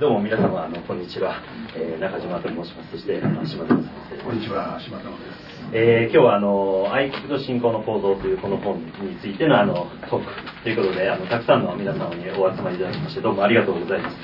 [0.00, 1.40] どうも皆様あのこんにちは、
[1.76, 2.90] えー、中島と申します。
[2.90, 3.86] そしてあの島田先
[4.18, 5.54] 生こんにちは島田です。
[5.72, 8.90] えー、今日はあの愛国と信仰の構造というこの本に
[9.22, 14.16] ついてのあのトークということであのたくさんの皆様にお集まりいただきましてどうもありがとうございます。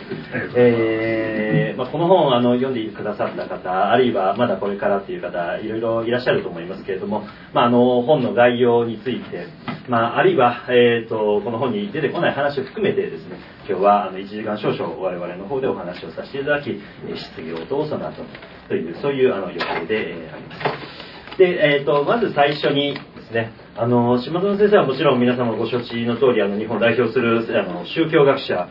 [0.57, 7.23] えー、まあ、この本あの読んでくださった方あるいはまだこれからっていう方いろいろいらっしゃると思いますけれども、
[7.55, 9.47] まあ、あの本の概要について、
[9.89, 13.39] まあ、あるいは、えーと、この本に出てこない話を含めてですね
[13.71, 18.25] 今日はあの1時間少々我々の方でお話をさせていただき質疑応答をその後
[18.67, 21.39] というそういうあの予定で、えー、あります。
[21.39, 28.67] で、えーと、まず最初にですねあの島園先生はもちろん皆様ご承知の通りあり日本を代表するあの宗教学者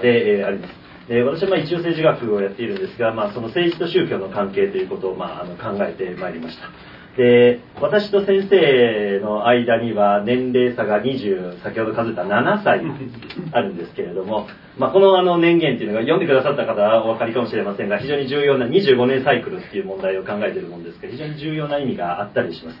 [0.00, 0.74] で、えー、あります。
[1.08, 6.70] で私はまあ一応政治学をやっているんですが、まあ、その政治と宗教の関係ということを、まあ、あの考えてまいりました
[7.16, 12.82] で私と先生の間には年齢差が20先ほど数えた7歳
[13.52, 14.46] あるんですけれども、
[14.78, 22.78] まあ、このあの年限っていうのが読んでくださった方はお分かりかもしれませんが非常に重要な25年サイクルっていう問題を考えているものですから非常に重要な意味があったりします。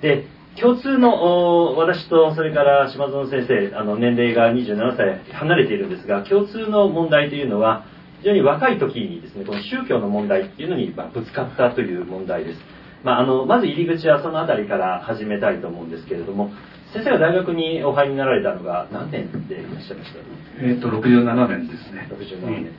[0.00, 0.24] で
[0.60, 7.86] 共通の私とそれから島園先生あの年齢が27歳離れているんですが共通の問題というのは
[8.20, 12.60] 非常に若い時にですねこの宗教の問題っていうのにぶつかったという問題です
[13.04, 16.50] まあ、あのまず入り口はその辺りから始めたいと思うんですけれども
[16.92, 20.18] 先生が大学にお入りになられたのが何年でいらっしゃいました？
[20.64, 22.08] えっ、と67年ですね。
[22.10, 22.72] 67年、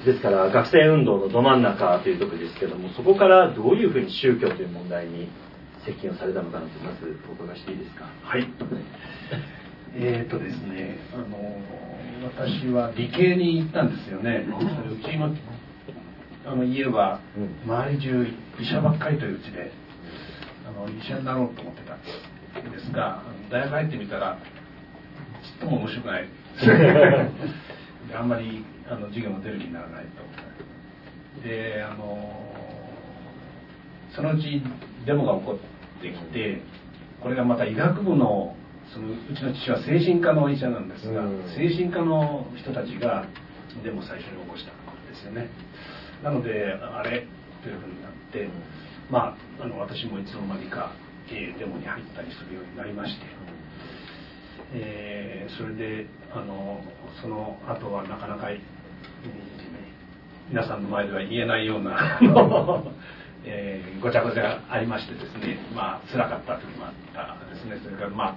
[0.00, 5.28] うん、ですから学生運動のど真ん中というところですけどもそこからどういうふうに宗教という問題に
[5.84, 8.06] 接近をされたのかなとまずお伺いしていいですか？
[8.22, 8.46] はい。
[9.98, 11.26] えっ、とですねあの
[12.34, 14.46] 私は理系に行ったんですよね。
[14.48, 15.34] うちの
[16.46, 17.20] あの家は
[17.66, 18.24] 周り中
[18.60, 19.72] 医者ばっかりといううちで
[20.64, 22.00] あの医者になろうと思ってたん
[22.70, 24.38] ですが大学入ってみたら
[25.42, 26.28] ちっとも面白くない。
[28.14, 30.04] あんまりあの授業も出る気にならない
[31.42, 31.42] と。
[31.42, 32.44] であの
[34.12, 34.62] そのうち
[35.04, 35.58] デモが起こ
[35.98, 36.60] ってきて
[37.20, 38.54] これがまた医学部の
[38.94, 41.24] そのうちの父は精神科の医者なんですが、
[41.56, 43.26] 精神科の人たちが
[43.82, 44.76] デモ最初に起こしたん
[45.08, 45.48] ですよね
[46.22, 47.26] なのであれ
[47.62, 48.48] というふうになって、
[49.10, 50.92] まあ、あの私もいつの間にか、
[51.28, 53.26] えー、デモに入ったりするようになりまして、
[54.74, 56.80] えー、それであの
[57.20, 58.58] その後はなかなか、えー、
[60.48, 62.20] 皆さんの前では言えないような
[63.48, 67.78] えー、ごちゃごちゃありましてですねまあ辛かった時もあったですね。
[67.84, 68.36] それからまあ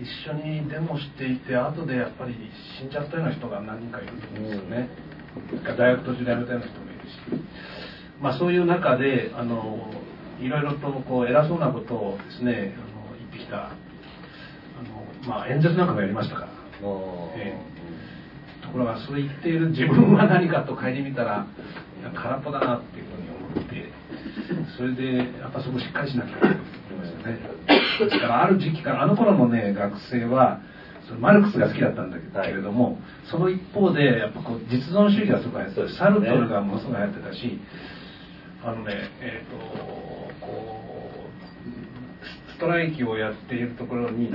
[0.00, 2.34] 一緒にデモしていて後でやっぱり
[2.78, 4.88] 死んじゃったような人が何人かいるんですよね、
[5.76, 6.89] 大学途中で辞めたような人も
[8.20, 9.90] まあ、そういう中であの
[10.40, 12.80] いろいろとこう偉そうなことをですねあ
[13.12, 13.70] の言ってきたあ
[15.24, 16.48] の、まあ、演説なんかもやりましたから、
[17.36, 21.46] えー、ところがそう言っている自分は何かと顧みたら
[22.14, 23.92] 空っぽだなっていうふうに思って
[24.76, 26.58] それでやっぱそこしっかりしなきゃと思い
[26.98, 27.38] ましたね。
[28.00, 30.60] ですからある時期からあの頃のね学生は
[31.18, 32.96] マルクスが好きだったんだけれども、はい、
[33.30, 37.60] その一方でやっぱこう実存主義がすごく流行ってたサルトルがものすごく流行ってたし
[38.62, 41.20] あのねえっ、ー、とこう
[42.54, 44.30] ストライキをやっているところに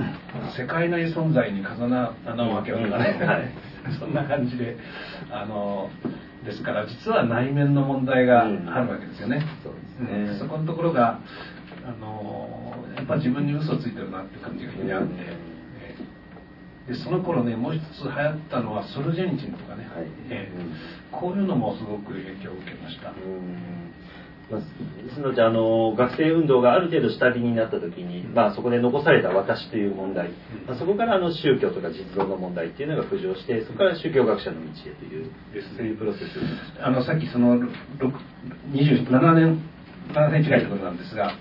[0.58, 3.52] 世界内存在に風穴を開けようとかね、はい、
[4.00, 4.76] そんな感じで
[5.30, 5.90] あの
[6.44, 9.44] ですから実は内面の問題があるわけですよね。
[9.64, 10.38] そうですね。
[10.38, 11.20] そこのところが
[11.84, 15.45] あのやっぱ自分に嘘ついてるなって感じが非常にあって。
[16.88, 20.06] でその頃ねもう一つ流行ったのはソルジェニチンとかね、はい。
[20.30, 23.12] えー、こういうのもすごく影響を受けました。
[24.48, 30.30] まあ、ですのであの学生運動がある程度下火になった時に、まあ、そこで残された私という問題、
[30.68, 35.30] まあ、そこからあの宗教とか実像の問題っていうのが浮上してそこから宗教学者の道へという。
[35.76, 36.22] そういうプロセス
[36.80, 37.58] あのさっきその
[38.70, 39.60] 27年
[40.14, 41.32] 7年違いところなんですが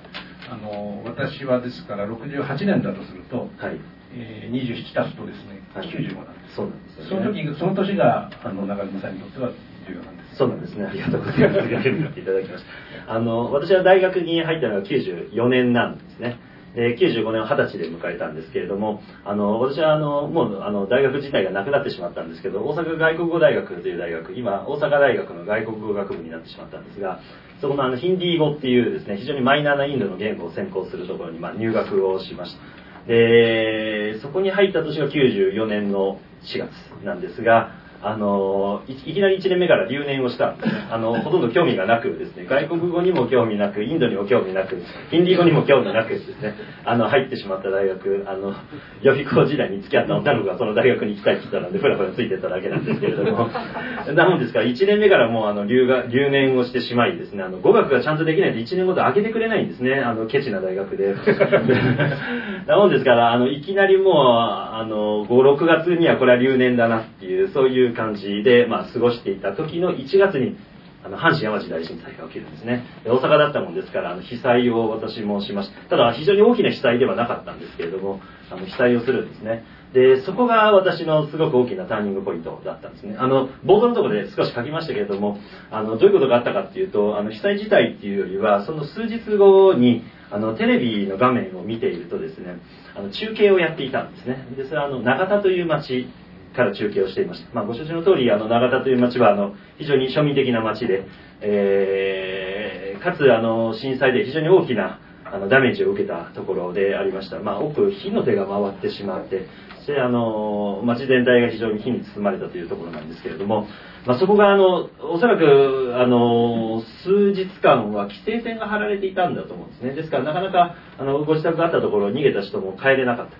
[0.49, 6.55] あの私はですから68年だとすると、はいえー、27たすとですね、はい、95なんです。
[6.55, 9.51] そうなんです、ね、その時その年があの中島さんにとっては
[9.87, 10.37] 重要なんです。
[10.37, 10.85] そうなんですね。
[10.85, 12.19] ありがとうございます。
[12.19, 12.63] いただきまし
[13.05, 13.13] た。
[13.13, 16.39] あの私は大学に入ったのが94年なんですね。
[16.75, 27.21] で95年を20歳で迎えたんですけれどもあの私はあのもうあの大学自体がなくなってしまったんですけど大阪外国語大学という大学今大阪大学の外国語学部になってしまったんですが
[27.61, 36.71] そこのあのヒンディー語っていうですね非常にマイナーなインドの言語を専攻するところにまあ入学をしましたでそこに入った年が94年の4月
[37.03, 37.71] なんですが
[38.05, 40.55] あのいきなり1年目から留年をした
[40.91, 42.45] あのほとんど興味がなくですね。
[42.45, 44.77] 外国語にも興味なくインドにも興味なく
[45.09, 46.53] ヒンディー語にも興味なくですね。
[46.85, 48.53] あの入ってしまった大学あの
[49.01, 53.49] 予備校時代に付き合った女の子がその大学に行きたいって言ったのでふらふらついてただけなんですけれども。
[54.13, 54.59] なもんですか？
[54.59, 61.15] ら、1年目からもうあの留学留年をしてしまいですね、あの語学がちゃんとできないと1年ごと開けてくれないんですね、あのケチな大学で。
[62.67, 70.57] なもんですから、あのいきなりもうあの5、6月にはこれは留年だなっていう、そういう感じで、まあ、過ごしていた時の1月に、
[71.05, 72.83] あの阪神・淡路大震災が起きるんですね。
[73.05, 75.89] 大阪だったもんですから、あの被災を私もしました。
[75.89, 78.21] ただ、非常に大きな被災ではなかったんですけれども、
[78.51, 79.63] あの被災をするんですね。
[79.93, 83.15] で、そこが私のすごく大きなターニングポイントだったんですね。
[83.17, 85.37] あの、冒頭のところで少し書きましたけれども、
[85.69, 92.57] あの、どういうことがあったかっていうと、あの、被災自体っていうよりは、その数日後に、あの、テレビの画面を見ているとですね、
[92.95, 94.47] あの、中継をやっていたんですね。
[94.57, 96.07] で、それはあの、長田という町
[96.55, 97.53] から中継をしていました。
[97.53, 101.05] まあ、ご承知の通り、あの、長田という町は、あの、非常に庶民的な町で、
[101.41, 109.47] えー、かつ、あの、震災で非常に大きな、あのダメージを受けたところでありました、まあ、奥火の手が回ってしまって
[109.85, 113.67] してあの町全体が非常に火に包まれたというところなんですけれども、
[114.05, 119.93] まあ、そこがあのおそらくあの数日間は規制線が張られていたんだと思うんですね。
[119.93, 123.37] ですからなかなかあのご自宅があったところ逃げた人も帰れなかった。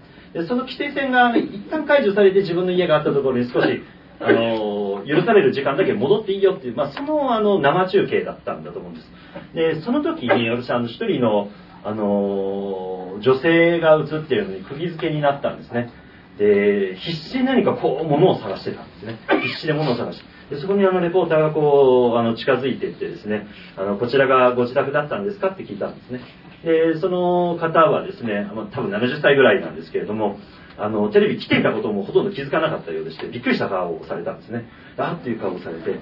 [0.48, 3.82] その規制線が一旦解除されて自分の家があったところに少し
[4.20, 9.12] あの許される時間だけ戻っていいよっていう、まあ、そのあの生中継だったんだと思うんです。
[9.54, 11.50] でその時に私あの一人の
[11.84, 15.92] あの女性が映っているのに釘付けになったんですね。
[16.38, 19.20] で必死で何かこう物を探してたんですね。
[19.42, 20.36] 必死で物を探して。
[20.50, 23.48] でそこにあのレポーターがこうあの近づいていってですね
[23.78, 26.22] あのこちらがご自宅だったんですかって聞いたんですね
[26.66, 30.38] でその方はですね、多分70歳ぐらいなんですけれども
[30.78, 34.66] あのテレビ来ていたこともほとんど気づかなかったようでしてびっくりした顔をされたんですね。
[34.98, 36.00] あっていう顔をされて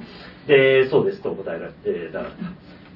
[0.47, 2.23] でそうですと答えられてだ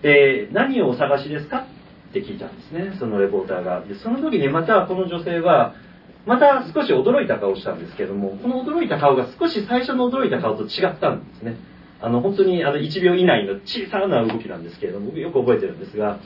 [0.01, 1.67] で何をお探しですか
[2.09, 3.81] って聞いたんですねそのレポーターが。
[3.81, 5.75] でその時にまたこの女性は
[6.25, 11.57] また少し驚いた顔をしたんですけどもこの驚いた顔が少し最初の驚いた顔と違ったんですね。
[11.99, 16.19] あの本当にあの1秒以内の小さな動きなんですけれどもよく覚えてるんですが、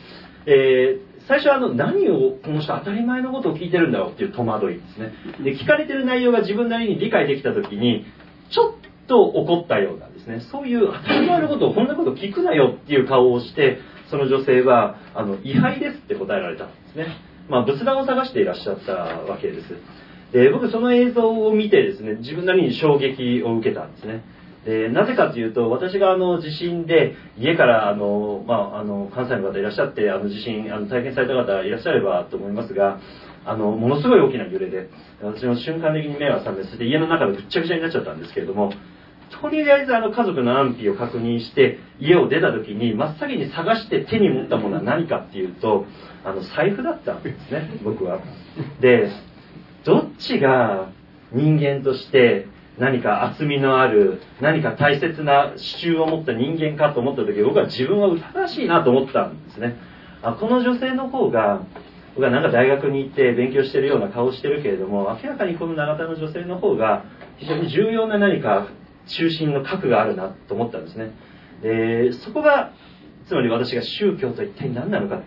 [0.46, 8.06] えー、最初はあの何をこの人当たり前のことを聞いてるんだろうっていう戸惑いですねで聞かれてる内容が自分なりに理解できた時に
[8.52, 13.80] ちょっと怒ったようなですねそういう当たり前のことをこんなこと聞くなよっていう顔をして
[14.10, 19.68] その女性はあの位牌ですって答えられたんですねまあ、仏壇を探していらっしゃったわけです。
[20.32, 24.24] で、僕その映像を見てですね、自分なりに衝撃を受けたんですね。
[24.66, 33.00] で、なぜかというと、私があの地震で家からあの、まあ、あの、関西の方いらっしゃって、あの地震、あの体験された方いらっしゃればと思いますが、
[33.44, 34.90] あの、ものすごい大きな揺れで、
[35.22, 38.72] 私も瞬間的に目が覚め、そして家の中でぐっちゃぐちゃになっちゃったんですけれども、
[39.42, 45.86] とりあえずあの家族の安否を確認して家を出た時に真っ先に探して手に持ったものは何かっていうと
[46.26, 48.20] あの財布だったんですね僕は。
[48.82, 49.10] で
[49.86, 50.92] どっちが
[51.32, 59.76] 人間として何か厚みのある何か大切な支柱を持った人間かと思った時僕は自分は疑わしいなと思ったんですね。
[60.24, 61.64] あこの女性の方が
[62.16, 67.06] 僕はなんか大学に行って勉強してるような顔してるけれども明らかにこの永田の女性の方が
[67.38, 68.68] 非常に重要な何か
[69.08, 71.12] 中心の核があるなと思ったんですね。
[71.62, 72.72] でそこが
[73.28, 75.22] つまり私が宗教と一体何なのか。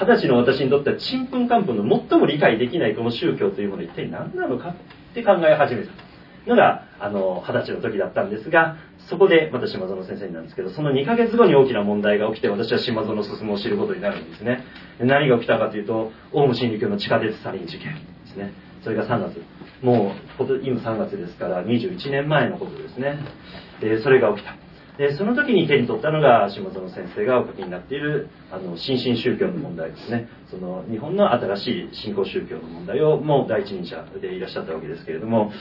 [0.00, 4.74] 二十歳の私にとってはちんぷんかんぷんの最も理解できないこの宗教というものは一体何なのかっ
[5.12, 6.07] て考え始めた。
[6.48, 8.76] のがあの二十歳の時だったんですが
[9.08, 14.64] そこでまた島園先生なんですけどその2ヶ月後に大きな問題が起きて私は島園進を知ることになるんですね。
[15.00, 18.52] 何が起きたかというとオウム真理教の地下鉄サリン事件ですね。
[18.82, 19.42] それが3月。
[19.82, 23.20] もう今3月ですから21年前のことですね。
[23.80, 24.56] でそれが起きた。
[24.98, 30.28] でその時に手に取ったのが下園先生がお書きになっているあの新進宗教の問題ですね。
[30.50, 35.52] その日本の新しい新興宗教の問題をもう第一人者でいらっしゃったわけですけれども、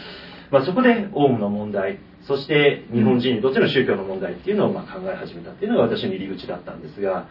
[0.51, 7.27] まあ、そこでオウムの問題そして日本人にとっての宗教の問題っていうのをま考え始めたっていうのが私の入り口だったんですが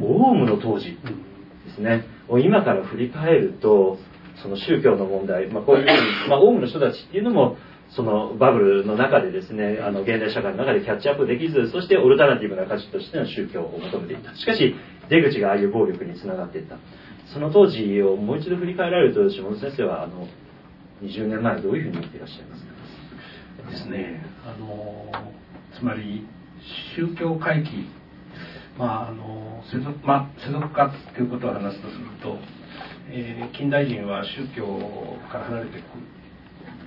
[0.00, 0.98] オウムの当時
[1.66, 2.04] ですね。
[2.42, 3.98] 今から振り返ると
[4.42, 7.56] その宗教の問題、まあ、こういうふうに、まあ、オウムの人たちっていうのも
[7.90, 14.34] そのバブルの中でですねあの現代社会の中でキャッチアップできずそしてオルタナティブな価値としての宗教を求めていた。
[14.36, 14.74] しかし
[15.08, 16.76] 出口がああいう暴力につながっていった。
[17.32, 20.28] その当時をもう一度振り返られると下野先生はあの
[21.02, 23.70] 20年前どういうふうに見ていらっしゃいますか？
[23.70, 24.22] ですね。
[24.46, 25.32] あの
[25.78, 26.26] つまり
[26.96, 27.86] 宗教回帰
[28.78, 32.38] まああの世俗,、まあ、世俗化ということを話すとすると、
[33.10, 34.64] えー、近代人は宗教
[35.30, 35.86] から離れていく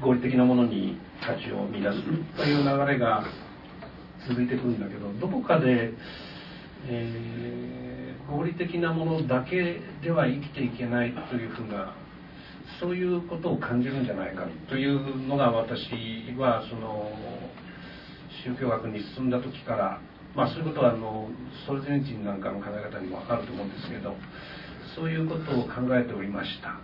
[0.01, 2.01] 合理的なものに価値を見出す
[2.37, 3.23] という流れが
[4.27, 5.91] 続いてくるんだけどどこかで、
[6.87, 11.93] えー、合理的なものだけでは生きていけないというふうな
[12.79, 15.89] そういうことを感じるんじゃないかというのが私
[16.37, 17.11] はその
[18.43, 20.01] 宗教学に進んだ時から
[20.35, 21.29] まあそういうことはあの
[21.67, 24.15] ソルジェニチンなんかの考え方にもあると思うんですけど
[24.95, 26.79] そういうことを考えておりました。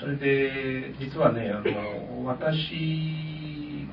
[0.00, 3.86] それで実はねあの私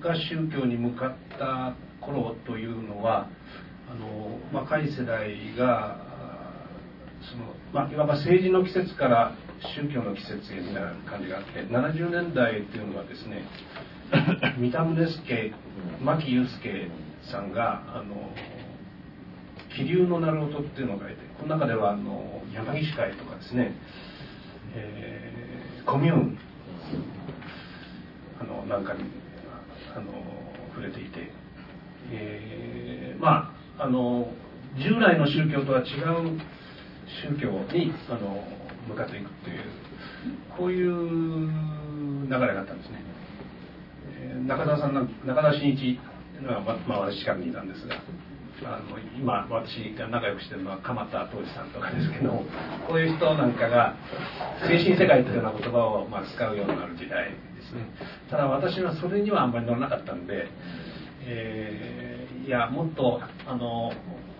[0.00, 3.28] が宗教に向かった頃というのは
[3.90, 6.00] あの若い世代が
[7.30, 9.34] その、まあ、いわば政治の季節から
[9.74, 13.44] 宗教の季節へみたいな感じがあって70年代っていうのはですね
[14.58, 15.52] 三田宗介
[16.00, 16.88] 牧祐介
[17.30, 18.32] さんがあの
[19.76, 23.74] 気流の鳴る音っていうのを書いてこの中ではあの山岸会とかですね、
[24.74, 26.38] えー、コミューン
[28.40, 29.04] あのなんかに
[29.94, 30.06] あの
[30.74, 31.30] 触れていて、
[32.12, 34.28] えー、まああの
[34.76, 36.40] 従来の宗教とは違う
[37.22, 38.44] 宗教にあの
[38.88, 39.62] 向かっていくっていう
[40.56, 41.48] こういう
[42.26, 43.02] 流れがあったんですね、
[44.20, 45.98] えー、中田さんの中田真一
[46.46, 47.96] は、ままあ、私近くにいたんですが
[48.64, 52.42] あの今私が仲良くしてるのは鎌田東司さんとかですけど
[52.88, 53.94] こういう人なんかが
[54.66, 57.86] 精神世界というような言葉をまあ使うようになる時代ですね。
[58.30, 60.48] ただ私はそれにはあんまり乗らなかったんで、
[61.22, 63.92] えー、いやもっとあの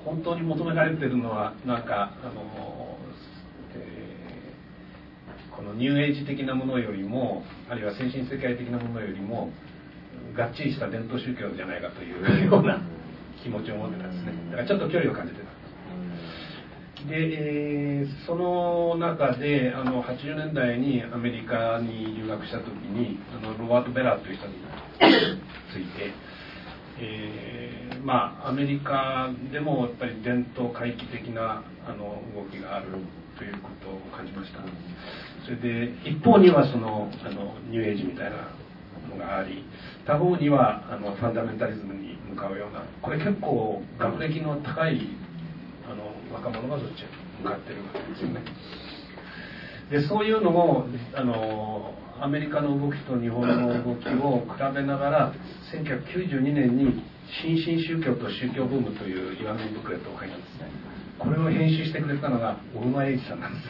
[0.04, 2.87] 本当に求められてるのはなんかあの、
[5.58, 9.50] このニューエイジ的なものよりもあるいは精神世界的なものよりも
[10.36, 12.80] がっちりした伝統宗教じゃないかという ような。
[13.42, 14.32] 気持ちを持ってたんですね。
[14.50, 15.48] だからちょっと距離を感じてた
[17.08, 24.54] で、えー、その中であの80年代にアメリカに留学した時にあのロバート・ベラーという人に
[25.72, 26.12] ついて、
[27.00, 32.86] えー、まあアメリカでもやっぱり伝統回帰的なあの動きがある
[33.38, 34.58] ということを感じました。
[35.44, 38.50] それで一方にはそのあのニューエイジみたいな
[39.08, 39.64] のがあり
[40.04, 45.00] 他方にはあのファンダメンタリズムに向かうようなこれ結構学歴の高い
[45.86, 47.06] あの若者がそっちへ
[47.42, 48.42] 向かってるわけですよね。
[49.90, 55.32] でそういうのもあのアメリカの動きと日本の動きを比べながら
[55.72, 57.02] 1992年に
[57.40, 60.87] 「新進宗教と宗教ブーム」という岩見ブクレットを書いたんですね。
[61.18, 63.68] これを編集してくれたのが小熊英二さんなんです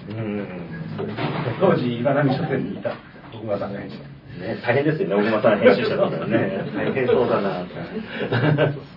[1.61, 2.93] 当時岩波書店にいた
[3.33, 6.63] 小熊さんが編集ね、大変ですよね、小熊さん編集者だったらね。
[6.77, 7.67] 大変そうだな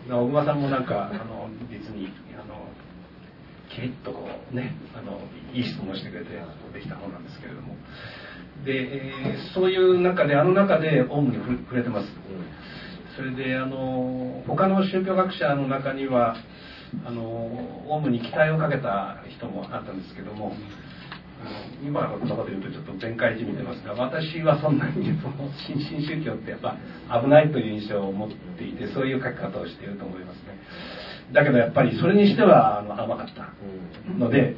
[0.09, 2.67] 小熊さんもなんか、あの、実に、あの、
[3.73, 5.19] キリッとこうね、あの、
[5.53, 6.31] いい質問してくれて
[6.73, 7.75] できた本なんですけれども。
[8.65, 12.07] で、えー、そういう中で、あの中で、オウムに触れてます。
[13.15, 16.35] それで、あの、他の宗教学者の中には、
[17.05, 17.21] あの、
[17.87, 20.53] オウムに期待をかけた人もあったんですけども、
[21.83, 25.05] 今のことで言うとちょっと弁解じみてますが私はそんなに
[25.67, 26.77] 新進宗教ってやっぱ
[27.21, 30.59] 危ないという印象を持っていてそういう書き方をしていると思いますね。
[31.33, 33.53] だけどやっぱりそれにしてはあの甘かった
[34.13, 34.55] ので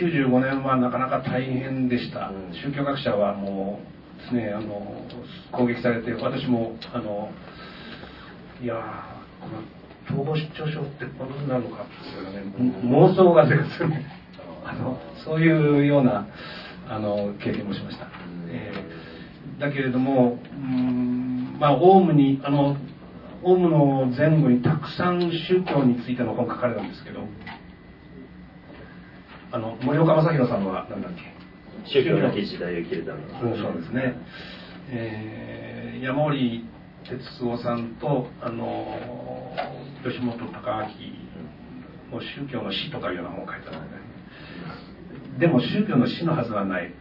[0.00, 2.30] 95年はなかなか大変でした。
[2.52, 3.80] 宗教学者はも
[4.18, 5.04] うですねあの
[5.52, 7.30] 攻撃されて私もあの
[8.62, 8.76] いや
[9.40, 9.60] この
[10.10, 14.06] 統合失調症ってこんなのかっていうね妄想が出るんですよね。
[14.64, 16.26] あのそういうような
[16.88, 18.06] あの経験もしました、
[18.48, 22.76] えー、だけれどもうんまあオウムにあの
[23.42, 27.20] オウムの前後にたくさん宗教についての本書かれたんですけど
[29.52, 31.34] あの森岡正弘さんは何だっけ？
[31.86, 34.14] 宗教のき時代を生きるためのそうですね、
[34.88, 36.64] えー、山森
[37.04, 38.86] 哲夫さんとあの
[40.04, 44.02] 吉本隆明も宗教の死とかいうような本を書いたので、ね、
[45.40, 46.92] でも宗教の死のはずはない、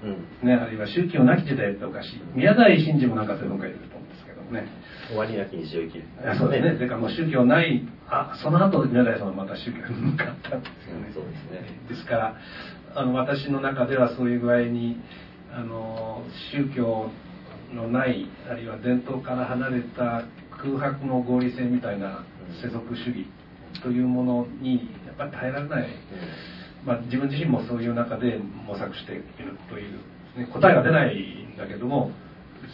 [0.42, 2.22] うん、ね、あるいは宗教なき時代っておかしい。
[2.34, 4.68] 宮台真司もなんかそういうの書いてると思うんですけどね。
[5.10, 6.06] 終わりなき日常生きる、
[6.40, 6.74] そうですね。
[6.76, 7.84] それからもう宗教ない。
[8.08, 11.68] あその後宮台さんはまた宗教に向かったんですよね、うん、そうですね。
[11.90, 12.38] ですから
[12.96, 14.98] あの私の中ではそういう具合に
[15.52, 17.10] あの宗教
[17.74, 22.26] のないあるいは伝統から離れた空白の合理性みたいな
[22.62, 23.26] 世俗主義
[23.82, 25.90] というものにやっぱり耐えられない、うん。
[26.86, 29.24] まあ、自分自身もそういう中で模索している
[29.70, 30.00] という、
[30.38, 32.12] ね、答えが出ないんだけども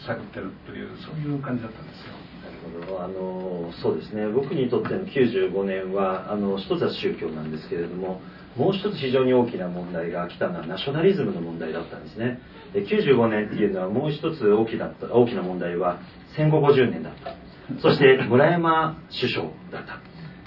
[0.06, 2.14] 探ってるというそういう感じだったんですよ。
[2.40, 3.02] なるほど。
[3.02, 4.28] あのそうですね。
[4.28, 8.20] 僕にとっての95年はあの一つは宗教なんですけれども
[8.56, 12.40] もう一つ非常に大きな問題が来たのはナショナリズムの問題だったんですね。
[12.72, 16.00] で95年っていうのはもう一つ大きな大きな問題は
[16.36, 17.34] 戦後50年だった
[17.80, 20.00] そして村山首相だった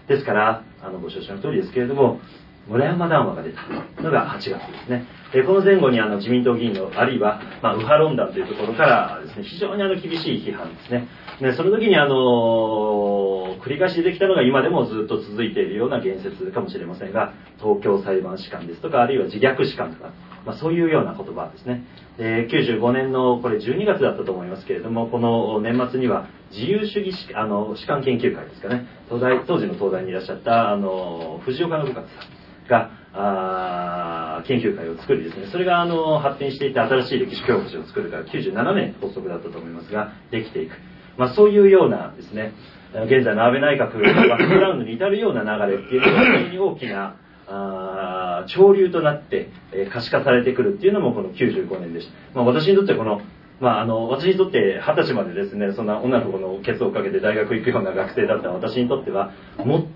[0.08, 2.20] ですからあのご承知の通りですけれども
[2.68, 3.62] 村山談話が出た
[4.02, 5.06] のが8月ですね。
[5.34, 11.08] でこの前後にあの自民党議員の、あるいは、まあ、右派論壇というところからですね、非常にあの厳しい批判ですね。
[11.42, 20.14] でその時にあの繰り返し出てきたのが今でもずっと続いているような言説かもしれませんが東京裁判士官ですとかあるいは自虐士官とか、
[20.46, 21.84] まあ、そういうような言葉ですね。
[22.18, 28.86] で95年のこれ12月だったと思いますけれどもこの年末には自由主義士あの士官研究会ですかね。
[29.10, 35.48] 東大当時の東大にいらっしゃったあの藤岡信勝さんがあ研究会を作りですね。
[35.52, 40.74] それがあの発展していった新しい歴史教科書を作るから97年発足だったと思いますができていく、
[41.18, 42.54] まあ、そういうようなですね
[42.94, 47.16] 現在の安倍内閣のバックグラウンドに至るような流れっていうのが非常に大きな
[47.54, 53.22] あ潮流となって、え、可視化されてくるっていうのもこの95年でした、まあ、私にとってこの
[53.60, 59.32] まあ、あの私にとって二十歳までですねそんな女の子のケツをかけて大学行くような学生だった私にとっては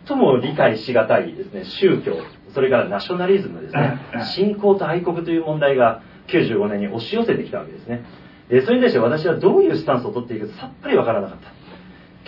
[0.08, 2.16] 最も理解しがたいですね宗教
[2.54, 4.00] それからナショナリズムですね
[4.36, 8.06] 信仰と愛国という問題が95年に押し寄せてきたわけですね。
[8.50, 11.52] でそれに対して私はどういうスタンスを取っていくかさっぱりわからなかった。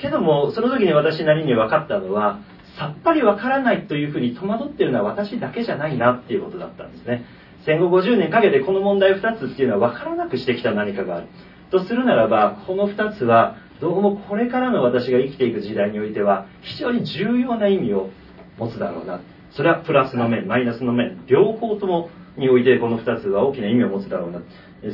[0.01, 2.39] けどもその時に私なりに分かったのは
[2.79, 7.25] さっぱりわからないというふうに戸惑っているのは私だけじゃないなっていうことだったんですね。
[7.65, 11.27] 戦後50年かけてこの問題2つっていうのは分からなくしてきた何かがある。
[11.71, 18.09] とするならばこの2つはどうもこれからの私が生きていく時代においては非常に重要な意味を
[18.57, 19.19] 持つだろうな。
[19.51, 21.25] それはプラスの面マイナスの面。
[21.27, 24.41] 両方ともにおいてこの2つは大きな意味を持つだろうな。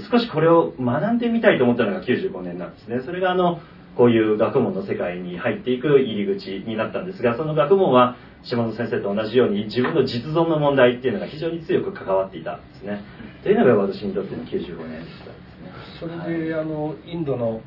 [0.09, 3.01] 少しこれを学んでみたいと思ったのが95年なんですね。
[3.05, 3.59] それがあの
[3.95, 13.01] こういう学問の世界に入っていく入り口になったんですがその学問は島野先生と同じように自分の実存の問題っていうのが非常に強く関わっていたんですね。
[13.43, 15.25] というのが私にとっての95年でした。
[15.25, 16.11] ですねそれ
[16.45, 17.61] で、はい、あのインドの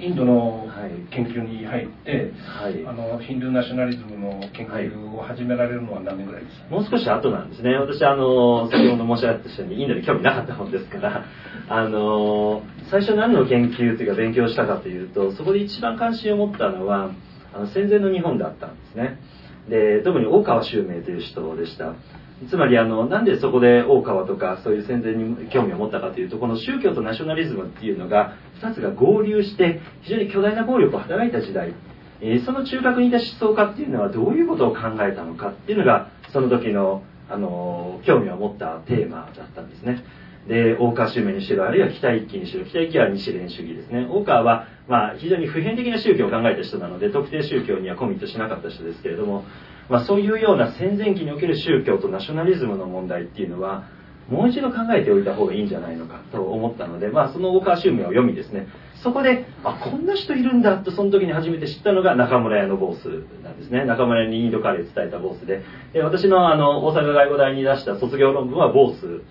[0.00, 0.66] インドの
[1.10, 7.74] 研究に入って、はい、あのヒンドゥーナショナリズムの研究を始められるのは何年ぐらいですか、もう少し後なんですね。
[7.74, 11.24] 私あの先ほど申し上げたようにインドに興味なかったもんですから
[11.68, 17.10] あの最初何の研究というか勉強したかというとそこで一番関心を持ったのは
[17.54, 19.18] あの戦前の日本だったんですね。
[19.68, 21.94] で特に大川襲名という人でした
[22.48, 31.74] つまりあのなんでそこで大川とかそういう戦前に興味を持ったかというとこの宗教とナショナリズムっていうのが2つが合流して非常に巨大な暴力を働いた時代、
[32.20, 40.04] えー、その中核にいた思想家っていうのはどういうことを考えたのかっていうのがその時のあの興味を持ったテーマだったんですね。
[40.46, 49.44] で大川襲名にしろあるいは北一揆にしろ北一揆は日蓮主義ですね大川は、まあ、非常に普遍的な宗教を考えた人なので特定宗教にはコミットしなかった人ですけれども
[49.88, 53.84] まあ、そういうような戦前期における宗教とナショナリズムの問題っていうのは
[54.28, 58.68] もう一度考えておいた方がいいんじゃないのかと思ったので、まあ、その大川襲名を読みですね。
[59.02, 63.04] そこであこんな人いるんだとその時に初めて知ったのが中村屋のボース
[63.42, 63.84] なんですね。
[63.84, 65.62] 中村屋にインドカレー伝えたボースで。
[65.92, 69.22] で私のあの大阪外語大に出した卒業論文はボース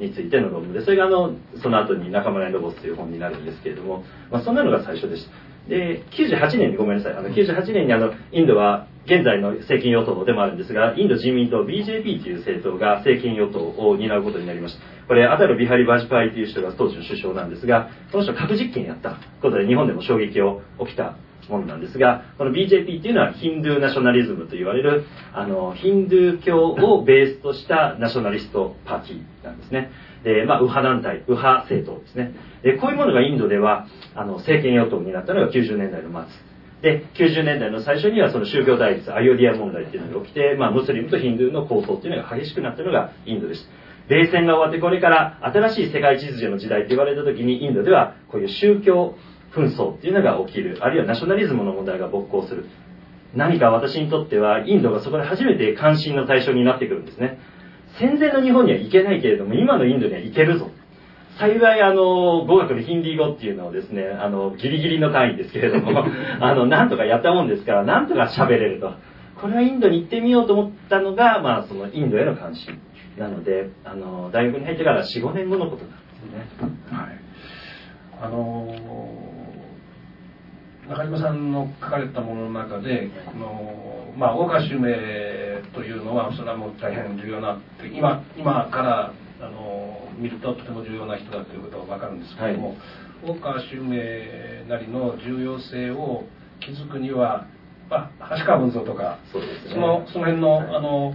[0.00, 5.49] についての論文でそれがあのその後に中村屋のボースという本になるんですけれども、まあ、そんなのが最初でした。
[5.68, 15.06] で98年にごめんなさいあの98年にあのインドは現在の政権与党でもあるんですがインド人民党 BJP という政党が政権与党を担うことになりました。
[15.08, 21.16] これアタル・ビハリ・バジパイという人が当時の首相なんですがこの人核実験やったことで日本でも衝撃を起きた
[21.48, 29.90] ものなんですがこの BJP っていうのはヒンドゥーナショナリズムと言われるあのヒンドゥー教をベースとしたナショナリストパーティーなんですね。
[30.24, 32.34] で、まあ、右派団体右派政党ですね。
[32.62, 36.50] でこういうものがインドではあの政権与党になったのが90年代の末。
[36.82, 43.68] で90年代の最初にはその宗教対立アヨディア問題っていうのが起きて、まあ、ムスリムとヒンドゥーの構想っていうのが激しくなったのがインドです。
[44.08, 49.14] 冷戦が終わってこれから新しい世界秩序の時代って言われた時にインドではこういう宗教
[49.54, 50.78] 紛争っていうのが起きる。
[50.80, 52.66] あるいはナショナリズムの問題が勃興する。
[53.34, 57.38] 何か私にとってはインドがそこで初めて関心の対象になってくるんですね。
[57.98, 60.70] 戦前の日本には行けないけれども今のインドには行けるぞ。
[61.38, 66.04] 幸いあの語学のヒンディー語っていうのをですねあのギリギリの単位ですけれども
[66.40, 68.92] あのなんとかやったもんですからなんとか喋れると。
[69.40, 72.78] これはインドに行ってみようと思ったのが、まあ、そのインドへの関心
[73.16, 76.70] なのであの大学に入ってから45年後のことなんですね。
[76.90, 77.30] はい。
[78.22, 79.09] あの
[80.90, 84.90] 中島さんの書かれたものの中で、このまあ、大川襲名
[85.72, 87.60] というのはそれはもう大変重要な
[87.94, 92.78] 今今からあの見るととても重要な人だということが分かるんですけれども、はい、
[93.22, 96.24] 大川襲名なりの重要性を
[96.58, 97.46] 気づくには、
[97.88, 101.14] まあ、橋川文蔵とかそ、ね,、のその辺の、はい、あの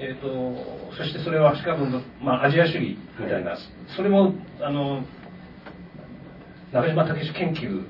[0.00, 3.60] えーと、そしてそれは橋川文蔵、まあ、アジア主義みたいな、はい、
[3.94, 5.04] それもあの
[6.72, 7.84] 中島武史研究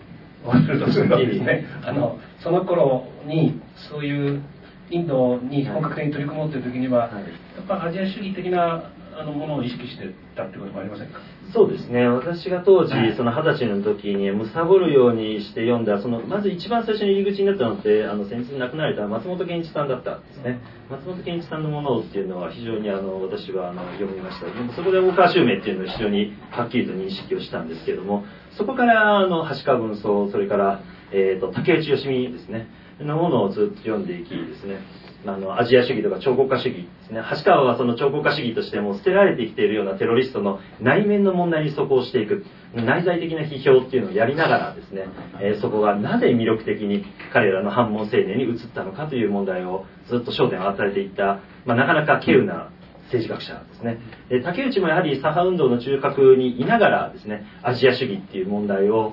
[0.45, 4.43] をするとするとですねあのその頃にそういう
[4.91, 11.21] インドに本格的に取り組もうという時には、やっぱアジア主義的なあのものを意識してたってこともありませんか？
[11.53, 12.07] そうですね。
[12.09, 20.61] 私が当時その二十歳の時にむさぼるようにして読んだそのまず一番最初に入り口になったのってあの先日亡くなられた松本健一さんだったんですね。
[20.91, 24.47] 松本健一さんのものっていうのは非常にあの私はあの読みました。
[24.47, 28.25] でもそこで大川襲名っていうのを非常にはっきりと認識をしたんですけども
[28.57, 30.81] そこからあの橋川文装それから、
[31.13, 32.69] えーと、竹内義美ですね。
[33.01, 34.81] のものをずっと読んでいきですね。
[35.25, 37.23] あのアジア主義とか彫刻家主義ですね。
[37.39, 42.45] 橋川はその彫刻家主義としても捨てられてきているようなテロリストの内面の問題にそこをしていく。
[42.75, 45.05] 内在的な批評っていうのをやりながらですね、
[45.41, 52.73] えー、そこがなぜ魅力的に彼らの反問青年に移ったのかという問題をずっと焦点を与えていった、まあ、なかなか稀有な
[53.13, 53.99] 政治学者ですね。
[54.31, 59.13] で竹内もやはり左派運動の中核にいながらですねアジア主義っていう問題を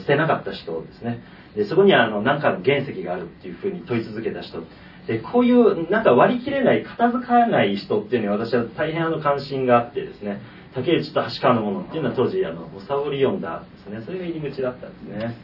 [0.00, 1.22] 捨てなかった人ですね。
[1.54, 4.64] でそこにはあの何かの原石があるっていうふうに問い続けた人。
[5.06, 10.40] でこういうなんか割り切れない片付かない人っていうのに私は大変あの関心があってですね
[10.74, 14.02] 竹内と橋川のものっていうのは当時あのおさおり読んだですね。
[14.04, 15.34] それが入り口だったんですね、はい、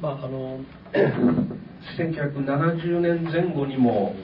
[0.00, 0.60] まああの
[1.98, 4.14] 1970年前後にも、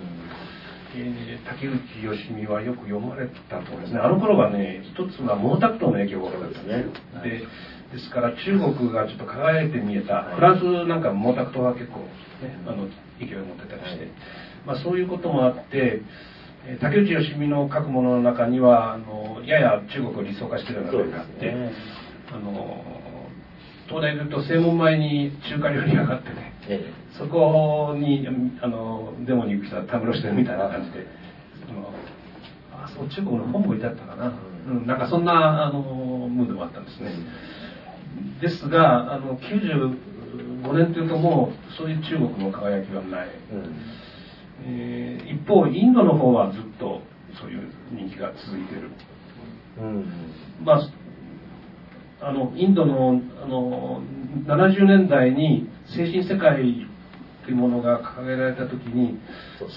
[1.44, 4.00] 竹内義美はよく読まれたと思いますね。
[4.00, 6.74] あの頃はね一つは毛沢東の影響が多かったですね、
[7.14, 7.38] はい、で
[7.94, 12.00] ですから中国がちょっと輝いて見えた、フランスなんか毛沢東は結構、
[12.42, 12.88] ね、あの
[13.20, 14.08] 勢いを持ってたりして、
[14.66, 16.02] まあ、そういうこともあって
[16.80, 21.72] 竹内義美の書くものの中にはあのやや中国を理想化しているような面があって、ね、
[22.32, 22.82] あの
[23.88, 28.26] 東大でいうと正門前に中華料理屋があってね、ええ、そこに
[28.62, 31.06] あのデモに行く人はたむろしてるみたいな感じで。
[32.84, 37.12] あそう中国の本部に至ったかな、うん、なんかそんなあのムードもあったんですね。
[38.40, 43.76] ですがあの95年というともうそういう中国の輝きはない、うん。
[44.66, 47.00] えー、一方インドの方はずっと
[47.40, 48.90] そういう人気が続いてる、
[49.78, 50.06] うん、
[50.64, 50.80] まあ
[52.24, 54.02] あのインドのあの
[54.46, 56.88] 70年代に精神世界
[57.44, 59.18] というものが掲げられた時に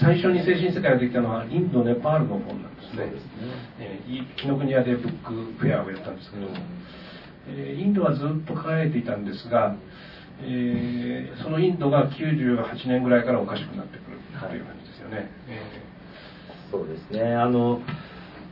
[0.00, 3.10] 最初に精神世界ができたのはインドネパールの本なんですね。
[3.10, 3.30] ですね、
[3.78, 6.54] えー、紀ノ国屋でブックフェアをやったんですけど、うん
[7.50, 9.76] えインドはずっと輝いていたんですが、
[10.42, 15.16] えー、そのインドが98年ぐらいからおかしくなってくるという感じですよね。
[15.16, 17.34] はい、えー、そうですね。
[17.34, 17.80] あの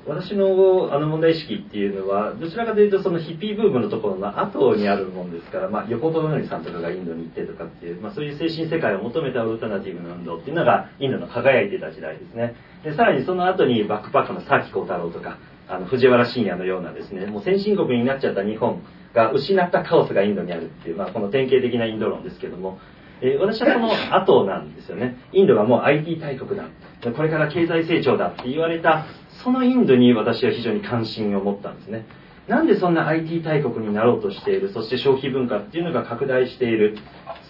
[0.09, 12.55] 私のあの問題意識っていうのはどちらかというとそのヒッピーブームのところの後にあるもんですから、まあ、横友則さんとかがインドに行ってとかっていう、まあ、そういう精神世界を求めたオルタナティブな運動っていうのがインドの輝いてた時代ですね。
[12.85, 15.39] でさらにその後にバックパックの佐木幸太郎とか
[15.69, 22.79] あの藤原信也のようなですねもう先進国になっちゃった日本が失ったカオスがインドにあるっていう、まあ、この典型的なインド論ですけども、
[23.23, 25.17] えー、私はその後なんですよね。
[25.33, 26.69] インドがもう IT 大国だ。
[27.13, 29.07] これから経済成長だって言われた
[29.47, 32.05] そのインドに私は非常に関心を持ったんですね。
[32.49, 36.99] なんでそんな IT 大国になろうとしているそして消費文化っていうのが拡大している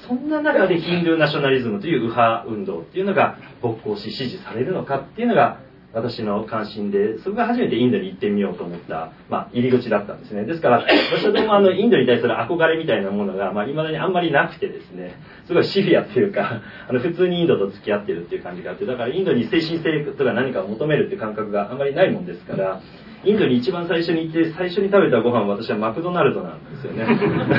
[0.06, 5.60] そんな中でヒンドゥーナショナリズムという右派運動っていうのが勃興し支持されるのかっていうのが
[5.96, 10.44] 私の関心で、そこが初めてインドに行ってみようと思った、まあ、入り口だったんですね。
[10.44, 15.14] ですから、私はでもあの、インドに対する憧れみたいなものが、まあ、未だにあんまりなくてですね、
[15.46, 22.82] すごいシビアっていうか、あの、普通にインドと付き合ってるっていう感じがあって、だからインドに精神性とか何かを求めるっていう感覚があんまりないもんですから、
[23.24, 27.06] インドに一番最初に行って最初に食べたご飯は私はマクドナルドなんですよね。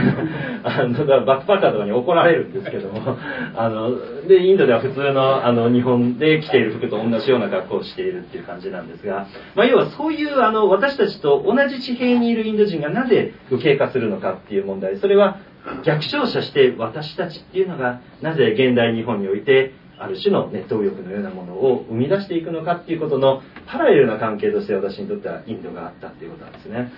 [0.63, 3.17] あのだからバックパッカーとかに怒られるんですけども
[3.55, 15.37] あのでインドでは普通のあの日本で着ている服と同じような格好をしているっていう感じなんですが、まあ、要はそういうあの私たちと同じ地平にいるインド人がなぜ右傾化するのかっていう問題それは
[15.83, 26.91] 逆照射して私たちっていうのがなぜ現代日本においてある種のネット右翼のようなものを生み出していくのかっていうことのパラレルな関係として私にとってはインドがあったっていうことなんですね。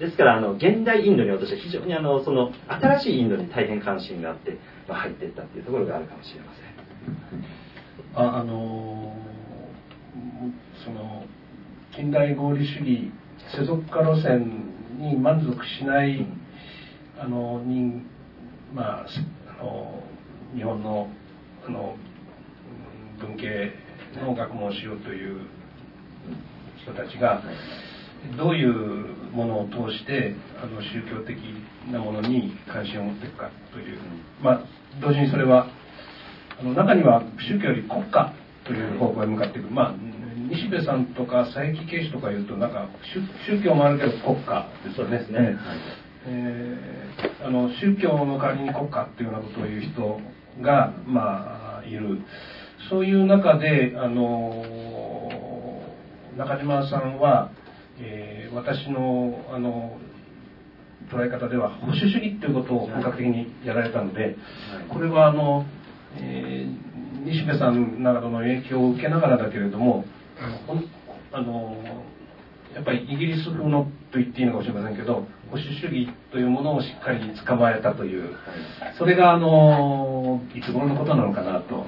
[0.00, 6.66] ですからあの現代インドに私は非常にあのその新しいインドに大変関心があって、まあ、入っていったっていうところがあるかもしれません。
[8.14, 9.14] ああの
[10.84, 11.24] その
[11.94, 13.10] 近代合理主義
[13.56, 16.40] 世俗化路線に満足しない、うん、
[17.18, 18.02] あのに
[18.74, 19.06] まあ
[19.60, 20.02] あの
[20.54, 21.08] 日本の
[21.66, 21.96] あの
[23.20, 23.72] 文系
[24.20, 25.46] の学問をしようという
[26.82, 27.42] 人たちが
[28.36, 28.72] どういう
[29.32, 31.36] ものを通してあの宗教的
[31.90, 33.98] なものに関心を持っていくかという、
[34.42, 34.60] まあ、
[35.00, 35.68] 同時にそれは
[36.58, 39.94] あの中には宗教より国家という方向へ向かっていく、まあ、
[40.50, 42.88] 西部さんとか佐伯啓士とかいうとなんか
[43.46, 45.18] 宗教もあるけど国家ですよね。
[45.30, 45.56] ねはい
[46.28, 50.20] えー、あの宗教の代わりに国家っていうようなことを言う人
[50.62, 52.18] が、まあ、いる。
[52.88, 54.64] そういう中で、あの
[56.36, 57.50] 中島さんは、
[58.00, 59.98] えー、私のあの
[61.10, 64.36] 捉え方では保守主義ということを本格的にやられたので、
[64.92, 65.64] これはあの、
[66.18, 66.86] えー、
[67.26, 70.04] 西部さんなどの影響を受けながらだけれども
[71.32, 71.76] あの
[72.74, 78.36] やっぱりイギリス風のと言っていいのかもしれませんけど保守主義というものをしっかり捕まえたという
[78.98, 81.86] それがあのいつ頃のことなのかなと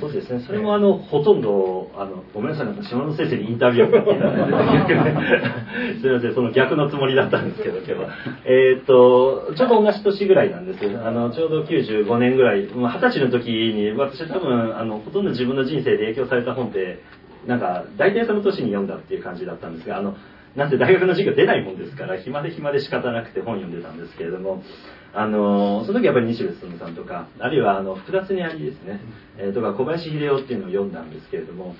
[0.00, 8.08] そうですね、それもあの、ほとんど、あの、ごめんなさい、なんか島野先生にインタビューを聞 いたので、すみません、その逆のつもりだったんですけど、今日は。
[8.44, 10.76] えー、っと、ちょうど同じ年ぐらいなんです。
[10.78, 17.00] けど、あの、ちょうど95年ぐらい、二十歳の時に、私多分、あの、ほとんど自分の人生で影響された本って、
[17.46, 20.16] なんか、大体その年に読んだっていう感じだったんですが、あの、
[20.54, 24.62] なんて大学の授業出ないもんですから、暇で暇で仕方なくて本読んでたんですけれども、
[25.14, 29.00] あのその時やっぱり西部進さんとかあるいはあの複雑にありですね、
[29.38, 31.74] えー、とか小林秀夫っていうのを読んだんですけれども、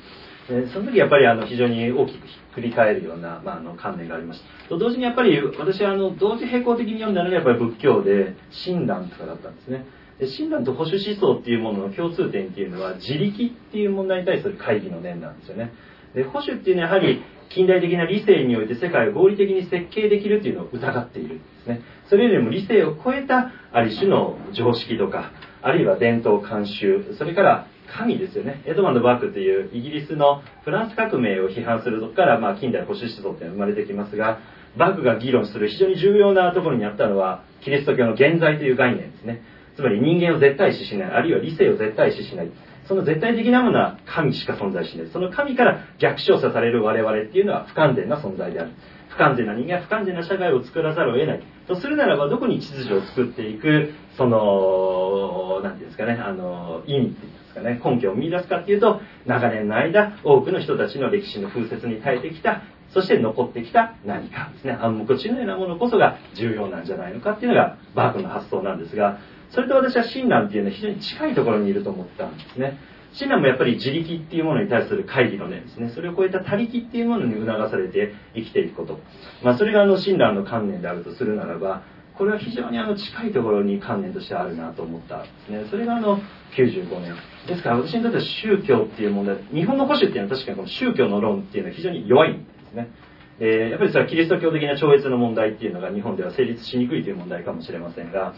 [0.49, 4.69] えー、その時やっぱりあの非常に大きくひっくり返るような、まあ、あの観念がありました。
[4.71, 9.85] と同時にやっぱり私はあの同時並行的に読んだのがやっぱり仏教で親鸞とかだったんですね。
[10.19, 15.73] で親鸞と保守思想っていうものの共通点っていうのは自力っていう問題に対する会議の念なんですよね。
[16.15, 21.81] で保守っていうのはやはり近代的な理性において世界を合理的に設計できるというのを疑っているんですね。
[22.09, 25.33] それよりも理性を超えたある種の常識とか
[25.63, 28.63] あるいは伝統慣習それから神ですよね。
[28.67, 34.41] エドマンド・バークというイギリスのフランス革命を批判するとこから、まあ、近代保守思想っていうのが生まれてきますが
[34.77, 39.43] バークが議論する非常に重要なところにあったのはキリスト教の現在という概念ですね。
[39.77, 42.51] つまり人間を絶対視しないあるいは理性を絶対視しない。
[42.88, 45.11] その絶対的なものは神しか存在しない。
[45.12, 48.70] その神から逆照射される我々っていうのは不完全な存在である。
[49.09, 51.42] 不完全な人間不完全な社会を作らざるを得ない。
[51.66, 62.62] とするならばどこに秩序を作っていくその何て言うんですかねあの意味っていうんですかね根拠を見出すかっていうと長年の間多くの人たちの歴史の風雪に耐えてきた
[62.94, 64.72] そして残ってきた何かですね。
[64.72, 69.18] 暗黙知のようなものこそが重要なんじゃないのかっていうのがバークの発想なんですが
[69.51, 72.79] それと私は親鸞っていうのは非常に近いところにいると思ったんですね。
[73.13, 75.91] 親鸞もやっぱり自力っていうものに対する会議の念ですね。
[75.95, 79.01] それを超えた他力っていうものに促されて生きていくこと、
[79.43, 81.83] まあ、それがあの親鸞の観念であるとするならば
[82.19, 85.67] これは非常にあの近いところに観念としてあるなと思ったんですね。
[85.71, 86.19] それがあの
[86.57, 87.15] 95年。
[87.47, 92.91] ですから私にとっては宗教っていう問題日本の保守っていうのは確かにこの宗教の論っていうのは非常に弱いんですね。
[93.39, 98.35] えー、やっぱりそれはキリスト教的な超越の問題っていうのが日本では成立しにくいという問題かもしれませんが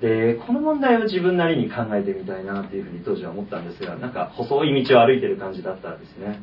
[0.00, 6.36] でこの問題を自分なりに考えてみたいなというふうに当時は思ったんですがなんか細い道を歩いてる感じだったんですね、はい、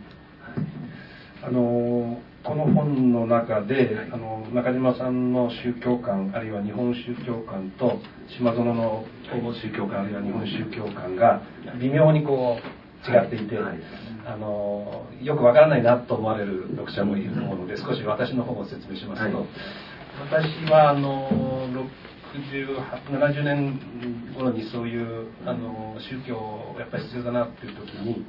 [1.44, 8.00] あのこの本の中であの中島さんの宗教観あるいは日本宗教観と
[8.38, 11.42] 島園の宗教観あるいは日本宗教観が
[11.80, 13.80] 微妙にこう違っていて、はい、
[14.28, 19.48] あのよくわからないなと思われる読者もいると思うので少し私の方を説明しますと、はい、
[20.30, 21.88] 私はあの
[23.10, 23.80] 70年
[24.36, 28.26] 頃にそういうあの宗教やっぱり必要だなっていう時に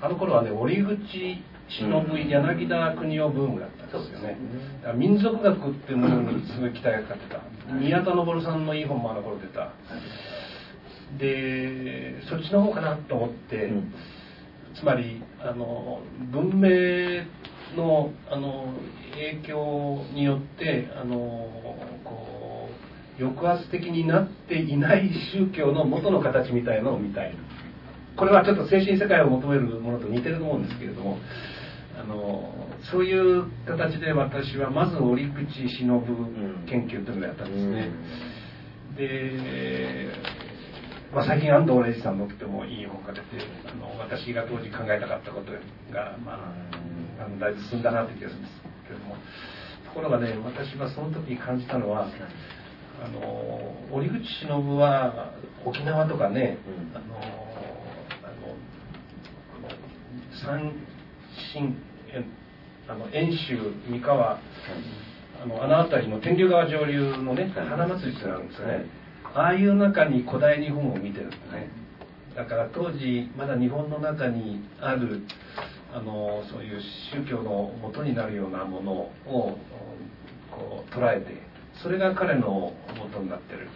[0.00, 4.36] あの頃はね折口忍柳田国夫ブームだったんですよね、
[4.92, 7.74] うん、民族学っていうものにすごい期待がかかってた。
[7.74, 9.72] 宮田昇さんのいい本もあの頃出た。
[11.18, 13.94] でそっちの方かなと思って、うん、
[14.74, 16.00] つまりあの
[16.32, 17.24] 文明
[17.76, 18.74] のあの
[19.12, 21.16] 影響によってあの
[22.04, 22.39] こう
[23.18, 27.34] 抑圧的になっていない宗教の元の形みたいのを見たい。
[28.16, 31.18] これはちょっと精神世界を求めるものと似てると思うんですけれども
[31.98, 32.52] あの
[32.90, 35.88] そういう形で私はまず折口忍
[36.68, 37.90] 研究というのをやったんですね、
[38.96, 40.12] で、
[41.14, 43.26] まあ、最近安藤礼二さんのとてもいい本が出て
[43.64, 45.52] あの私が当時考えたかったこと
[45.92, 46.52] が、ま
[47.20, 48.54] あ、あのだいぶ進んだなという気がするんです
[48.86, 49.16] けれども。
[49.90, 52.06] ところがね私はその時に感じたのは
[53.02, 55.32] あの折口忍は
[55.64, 57.16] 沖縄とかね、うん、あの
[58.22, 59.70] あの
[60.44, 60.72] 三
[61.52, 61.76] 神
[62.88, 68.84] あの遠州三河、あのあの辺りの天竜川上流のね花祭りってのがあるんですよね、
[69.32, 71.70] ああいう中に古代日本を見てるんですね
[72.34, 75.22] だから当時まだ日本の中にある
[75.92, 76.80] あのそういう
[77.12, 79.10] 宗教の元になるようなものを
[80.50, 81.49] こう捉えて
[81.82, 83.68] それが彼の元になってる、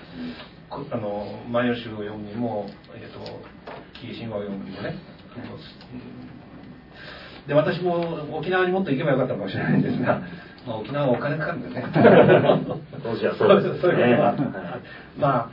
[0.71, 3.21] あの「万葉集」を読むにも「えーと、
[3.95, 4.97] 紀伊神話」を読むにもね、
[7.47, 10.21] で私も沖縄にもっと行けばよかったかもしれないんですが、
[10.67, 11.85] まあ、沖縄はお金かかるんでね。
[13.03, 13.81] 当時はそうですね。
[13.81, 14.35] そういうは、
[15.19, 15.51] まあ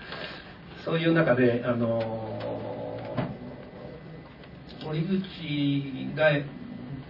[0.84, 2.02] そういう中であの
[4.84, 6.32] 森口が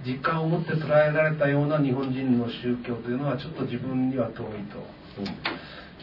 [0.05, 5.00] 実感を持って捉えられたような日本人の宗教というのはちょっと自分には遠いと。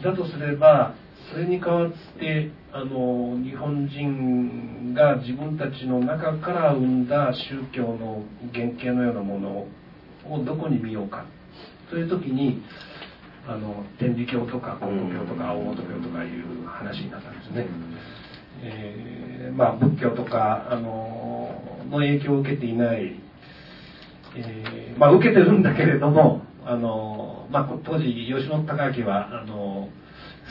[0.03, 0.95] だとすれば
[1.31, 9.67] それに代わってあの日本人が自分たちの中から生んだ宗教の原型のようなもの
[10.33, 11.25] をどこに見ようか
[11.89, 12.61] という時に
[13.47, 17.67] あの天理教とか根古教とか青本教とかいう話になったんですね。
[18.61, 23.15] えー、まあ仏教とかあのの影響を受けていない、
[24.35, 29.89] えー、まあ受けてるんだけれどもあの、まあ、当時吉本隆明はあの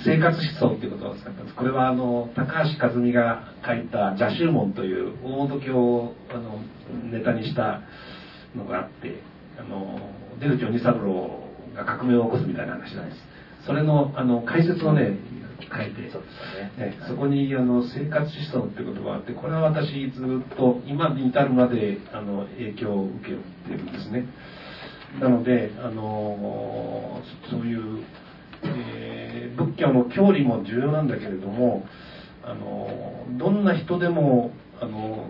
[0.04, 1.54] 生活思想っていうことを使ったんです。
[1.54, 6.60] これはあの高橋和美が書いた「邪宗門」という大本教をあの
[7.10, 7.82] ネタにした
[8.56, 9.20] のがあって
[9.58, 9.98] あの
[10.40, 11.40] 出口鬼三郎
[11.74, 13.28] が革命を起こすみたいな話なんです。
[13.64, 15.16] それのあの解説をね
[15.60, 16.18] 書いてそ,、
[16.80, 24.26] ね、そこにあの生活思想っていう言葉があってこれは私ずっと今に至るまであの影響を受けてるんですね
[25.20, 28.04] なのであのそういう
[28.62, 31.84] えー、仏教の教理も重要なんだけれども
[32.42, 35.28] あのどんな人でもあの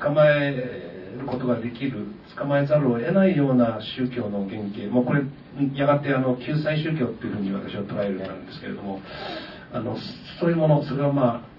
[0.00, 2.06] 捕まえることができる
[2.36, 5.22] 捕まえざるを得ないような宗教の原型もうこれ
[5.74, 9.00] やがてあの救済宗教っていうふうに私は捉えるようなんですけれども
[9.72, 9.96] あの
[10.40, 11.52] そういうものそれはまあ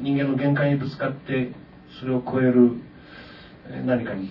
[0.00, 1.52] 人間の限界にぶつかって
[2.00, 2.72] それを超える
[3.86, 4.30] 何かに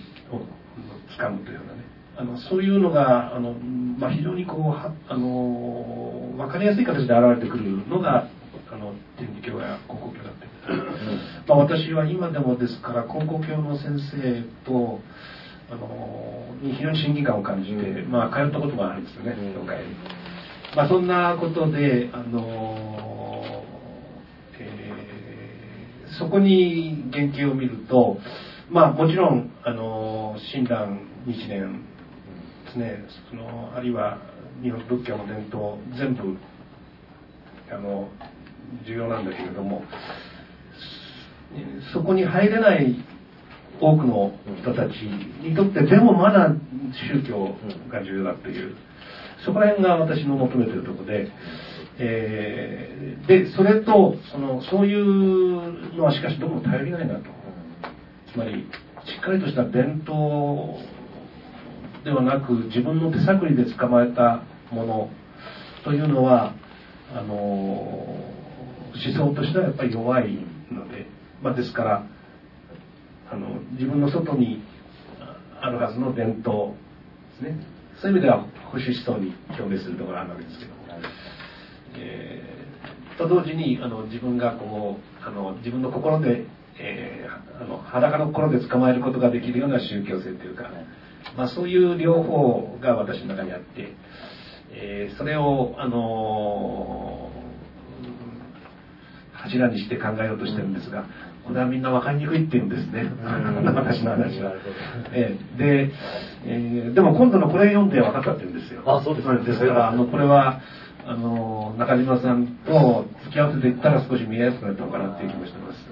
[1.18, 1.80] 掴むというようなね。
[2.16, 8.28] あのそういうのがあの、まあ、非常にこうはあの分かりやすい形で現れてくるのが
[8.70, 10.46] あの天理教や高校教だって、
[11.48, 15.00] まあ、私は今でもですから高校教の先生と
[15.70, 19.78] あのに非常に親近感を感じて、まあ、通ったこともあるんですよね教会。
[19.78, 19.94] に。
[20.76, 23.64] まあ、そんなことであの、
[24.58, 28.18] えー、そこに原型を見ると
[28.70, 31.50] まあもちろんあの親鸞日蓮
[32.66, 33.04] ですね。
[33.28, 34.18] そのあるいは
[34.62, 36.36] 日本仏教の伝統全部
[37.72, 38.08] あの
[38.86, 39.82] 重要なんだけれども
[41.92, 42.94] そこに入れない
[43.80, 46.54] 多くの人たちにとってでもまだ
[47.10, 47.56] 宗教
[47.90, 48.76] が重要だという。
[49.44, 51.28] そこら辺が私の求めているところで、
[51.98, 57.39] えー、でそれとそのそういうのはしかしどうも頼りないなと。
[58.32, 58.66] つまり
[59.04, 60.78] しっかりとした伝統
[62.04, 65.10] ではなく自分の手探りで捕まえたもの
[65.84, 66.54] というのは
[67.12, 68.34] あの思
[68.94, 70.38] 想としてはやっぱり弱い
[70.70, 71.06] ので、
[71.42, 72.06] まあ、ですから
[73.30, 74.62] あの自分の外に
[75.60, 76.74] あるはずの伝統
[77.32, 77.80] ですね。
[78.00, 80.72] そういう意味では保守思想に表現するところがあるわけですけど。
[80.72, 80.80] も、
[81.96, 86.46] えー、と同時にあの自分がこうあの自分の心で、
[86.82, 90.70] えー、あの裸の心で捕まえることができるような宗教性というか、
[91.36, 93.92] まあ、そういう両方が私の中にあって、
[94.72, 101.04] えー、それを、あのー、柱にして考えようとしてるんですが、
[101.46, 103.10] これはみんな分かりにくいっていうんですね、
[103.64, 104.52] 私の話は。
[105.12, 105.92] えー、で、
[106.46, 108.82] えー、でも今度のこれ読んで分かったって言うんですよ。
[108.86, 110.60] あそうです、ね、ですから、あのこれは
[111.06, 115.89] あの中島さんと付き合わせていったら少し見えやすくなったのかなっていう気もしてます。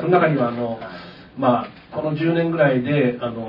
[0.00, 0.78] その中にはあの、
[1.36, 3.48] まあ、この10年ぐらいであの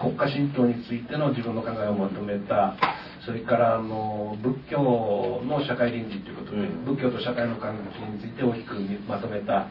[0.00, 2.76] 国家神道についての自分の考えをまとめた
[3.24, 8.74] それからあの仏教の社会倫理ということで、うん、仏教と社会の関係について大きく
[9.08, 9.68] まとめた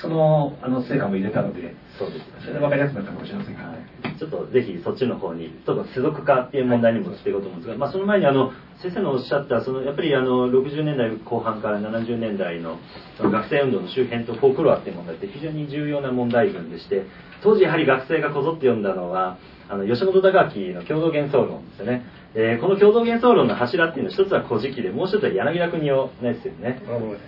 [0.00, 4.18] そのあの成果も入れたのでそうです、ね、それで分かりやすくなったかもしれませんが、はい。
[4.18, 12.78] ちょっとぜひそっちの方にちょっと世俗化っていう問題にもしていこうと思うんですが、まあ、その前にあの先生のおっしゃったそのやっぱりあの60年代後半から70年代の
[13.16, 17.06] その学生運動の周辺とフォークロアっていう問題って非常に重要な問題群でして
[17.42, 22.04] 当時やはり学生がこぞって読んだのはあの吉本隆明の共同幻想論ですよね、
[22.38, 26.82] えー、この共同幻想論の柱っていうのは一つは古事記でもう一つは柳田国夫ですよね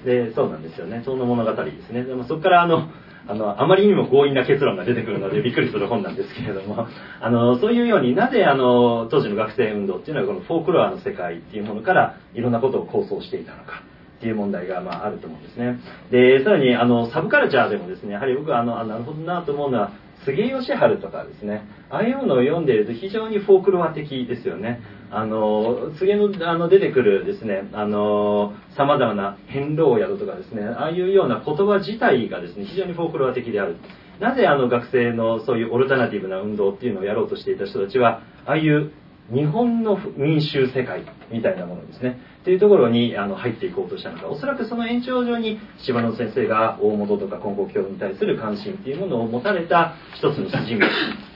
[0.04, 1.02] でそうなんですよね。
[1.02, 2.04] その物語ですね。
[2.04, 2.90] でもそこからあの
[3.26, 6.86] あのあまりにも強引な結論が出てくるのでびっくりする本なんですけれども
[7.20, 13.82] あのそういうようになぜあの当時の学生運動っていうのはこのフォークロアの世界っていうものからいろんなことを構想していたのか
[14.18, 15.78] っていう問題が、まあ、あると思うんですね。
[16.10, 19.90] でさらにあのサブカルチャーでもですねやはり僕はあのあなるほどなと思うのは
[20.24, 21.62] 杉井義治とかですね。
[21.90, 24.80] ああいうのを読んでいると非常にフォークロア的ですよね
[25.10, 33.76] あの次のあの出てくるですねあの様々な変老宿とかですねああいうような言葉自体がですね非常にフォークロア的である。
[34.20, 38.92] なぜあの学生のそういうオルタナティブな運動っていうのをやろうとしていた人たちはああいう
[39.32, 42.18] 日本の民衆世界みたいなものですね。
[42.40, 44.28] っていうところにあの入っていこうとしたのか。
[44.28, 50.86] おそらくその延長上に柴野先生が大本とか金剛教に対する関心っていうものを持たれた一つの筋道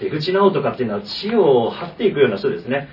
[0.00, 2.88] 出口直とかっていうのは地を張っていくような人ですね。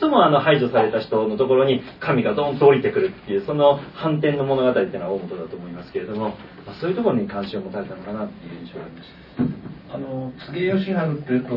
[0.00, 6.34] 最もあの排除された人のところに神がドーンと降りてくるっていうその反転の物語っていうのは大本だと思いますけれども、
[6.68, 9.94] まあ、そういうところに関心を持たれたのかなっていう印象がありました。
[9.94, 11.56] あの柘義治っていうと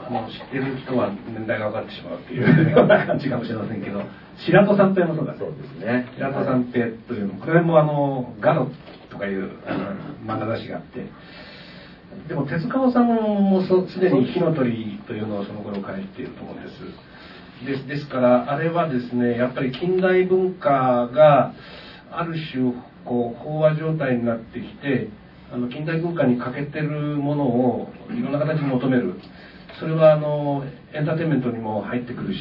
[0.00, 4.00] あの知ってる人は年代が分かってしまうというような感じかもしれませんけど
[4.46, 6.08] 白戸三平もそうだそうですね。
[6.16, 8.70] 白戸三平というのこれもあのガロ
[9.10, 9.52] とかいう
[10.24, 11.04] 漫画雑誌があって。
[12.26, 16.80] でも手塚治虫もすでに「火の鳥」というのをその頃書いていると思うんです。
[17.66, 21.52] ですですからあれはですねやっぱり近代文化が
[22.10, 22.72] ある種
[23.08, 25.08] こう飽和状態になってきて
[25.50, 29.14] あの近代文化に欠けてるものをいろんな形に求める。
[29.80, 32.38] それはあのエンターテインメントにも入ってくるし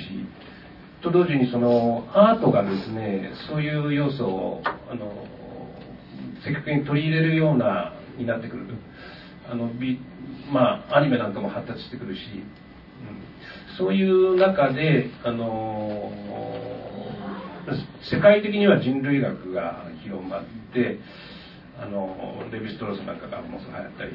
[1.04, 5.12] と同時にそのアートがですねそういう要素をあの
[6.44, 8.66] 積極的に取り入れるようなになってくる。
[9.50, 10.00] あのビ
[10.52, 16.12] まあアニメなんかも発達してくるし、うん、そういう中であの
[18.10, 20.44] 世界的には人類学が広まっ
[20.74, 21.00] て
[21.80, 24.12] あのレヴィストロースなんかがものすごい流行ったり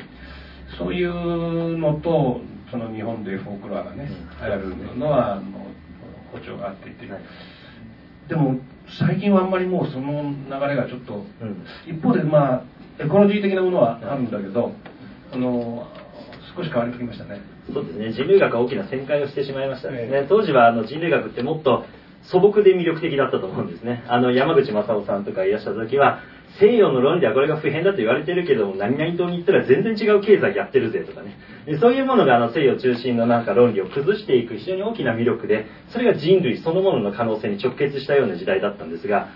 [0.78, 2.40] そういうのと
[2.70, 4.08] その日本でフォークロアがね、
[4.40, 5.66] 流行るのはあの
[6.32, 7.06] 歩調があっていて、
[8.28, 8.58] でも
[8.98, 12.64] 最近はあんまりもうその流れがちょっと、うん、一方でまあ
[12.98, 14.72] エコロジー的なものはあるんだけど、
[15.30, 15.86] あの
[16.56, 17.42] 少し変わりてきましたね。
[17.72, 18.12] そうですね。
[18.12, 21.84] 人類学は大きな旋回をしてしまいましたね、えー、当時はあの人類学ってもっと
[22.22, 24.04] 素朴で魅力的だったと思うんですね。
[24.08, 26.20] あの山口正夫さんとかいらっしゃった時は
[26.60, 31.36] 西洋の論理はこれが普遍だと言われてるけども何々党に行ったら全然違う経済やってるぜとかね。
[31.66, 39.28] でそういうものがあの西洋中心のなんか論理を崩していく非常に大きな魅力でそれが人類そのものの可能性に直結したような時代だったんですが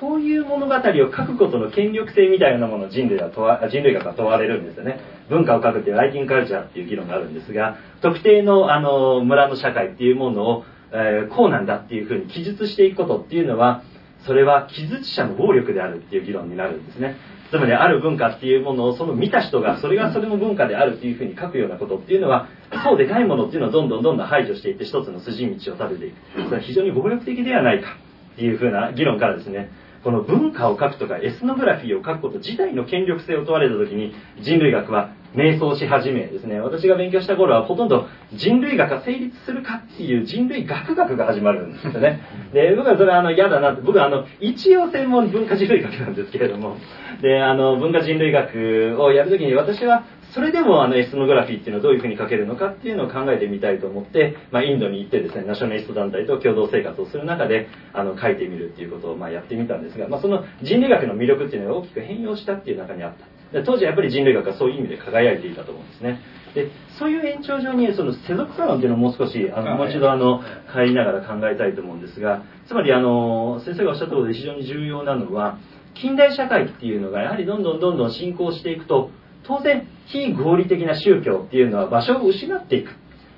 [0.00, 5.00] そういう物語を書くことの権力性みたいなものを人類は問わ人類学は問われるんですよね。
[5.30, 13.82] 文化を書くっていうライティングカルチャーっていう議論があるんですが特定のあの村の社会っていうものを、えー、こうなんだっていうふうに記述していくことっていうのは
[14.26, 17.16] それは記述者の暴力であるっていう議論になるんですね。
[17.50, 22.48] つまりある文化っていうものをその見た人がそれがそれの文化であるっていうふうに書くようなことっていうのは
[22.84, 26.16] そうでないものっていうのをどんどんどんどん排除していって一つの筋道を立てていく。
[26.44, 27.96] それは非常に暴力的ではないか
[28.34, 29.70] っていうふうな議論からですね
[30.04, 36.60] この文化を書くとかエスノグラフィーを書くこと自体の権力性を問われた時に人類学は瞑想し始めですね。
[36.60, 42.20] 私が勉強した頃はほとんど人類学が成立するかっていう人類学学が始まるんですよね。
[42.52, 46.76] で僕はそれはあの嫌だなって僕はあの一応専門文化人類学なんですけれども。
[47.22, 63.37] であの文化人類学をやる時に私はそれでもあのエスノグラフィーっていうのをどういうふうに書けるのかっていうのを考えてみたいと思って、まあ、インドに行ってですねナショナリスト団体と共同生活をする中であの書いてみるっていうことをまあやってみたんですが、まあ、その人類学の魅力っていうのが大きく変容したっていう中にあった。
[63.64, 66.20] 当時はやっぱり人類学はそういう意味で輝いていたと思うんですね。
[66.54, 70.40] でそういう延長上にその世俗化論っていうのをもう少しあのもう一度あの
[70.72, 75.58] 帰りながら考えたいと思うんですがつまりあの先生がおっしゃったことで非常に重要なのは
[75.94, 79.10] 近代社会っていうのがやはりどんどんどんどん進行していくと
[79.44, 82.90] 当然非合理的な宗教っていうのは場所を失っていく、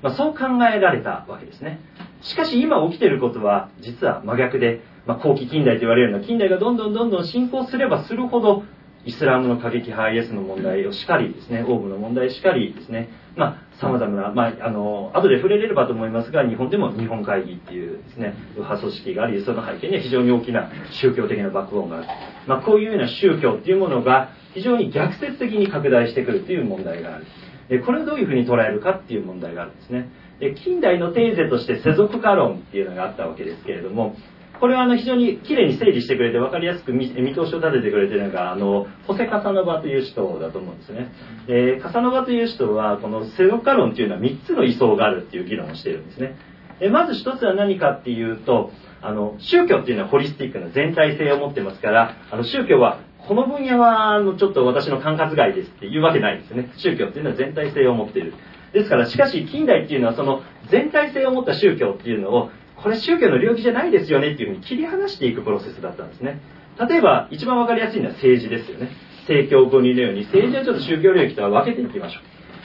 [0.03, 1.81] まあ、そう考えられたわけですね。
[2.23, 8.65] しかし今起きていることは実は真逆で、まあ、後期近代と言われるような近代がどんどんどんどん進行すればするほど
[9.05, 20.71] イスラムの過激派イエスの問題をしかりですねオウムの問題しかりですねまあ様々な、まあ、あの後で触れれればと思いますが日本でも日本会議っていうですね右派組織がありその背景には非常に大きな
[21.01, 22.07] 宗教的なバックボーンがある、
[22.47, 27.27] まあ、こういうような宗教っていうものが非常に逆説的に拡大してくるという問題がある。
[27.69, 30.09] でこれをどういうふうに捉えるかっていう問題があるんですね。
[30.41, 34.17] で近代のテーゼとして世俗化論っていうのがあったわけですけれども
[34.61, 41.13] これはあの非常にきれいに整理してくれて分かりやすく見通しを立ててくれてるのがあのホセ・カサノバという人だと思うんですね。
[41.47, 46.37] でカサノバという人はこの世俗化論っていうのは3つの位相があるっていう議論をしているんですね。
[46.79, 56.71] でまず1つは何かっていうとあの宗教っていうのはホリスティックな全体性を持ってますからあの宗教はこの分野はあのちょっと私の管轄外ですっていうわけないんですね。
[56.77, 58.35] 宗教っていうのは全体性を持っている。
[58.73, 62.51] ですからしかし近代っていうのはその全体性を持った宗教っていうのを
[62.83, 66.41] これ宗教の領域じゃないですよねっていうふうに切り離していくプロセスだったんですね。
[66.89, 68.91] 例えば一番分かりやすいのは政治ですよね。
[69.23, 72.23] 政教分離のように政治はちょっと宗教領域とは分けていきましょう。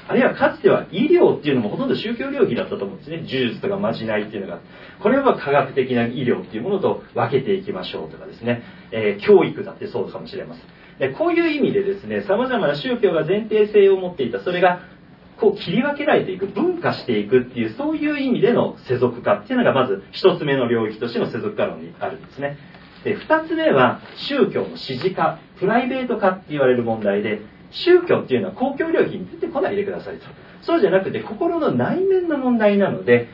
[0.07, 3.17] あるいはかつては医療っていうのもほとんど宗教領域だったと思うんですね。
[3.17, 4.61] 呪術とかまじないっていうのが。
[5.01, 8.61] これは科学的な医療っていうものと分けていきましょうとかですね、
[8.91, 10.65] えー、教育だってそうかもしれません。
[10.99, 14.39] でこういう意味でですねさまざまな宗教が前提性を持っていた。
[14.39, 14.79] それが
[15.39, 22.57] こう切り分けられていく分化していくっていうそういう意味での世俗化っていうのがまず一つ目の領域としての世俗化論にあるんですね。
[23.03, 30.25] で2つ目は宗教の支持化プライベート化って言われる問題で宗教っていうのは公共領域に出てこないでくださいと。
[30.61, 33.27] そうじゃなくて心の内面の問題なので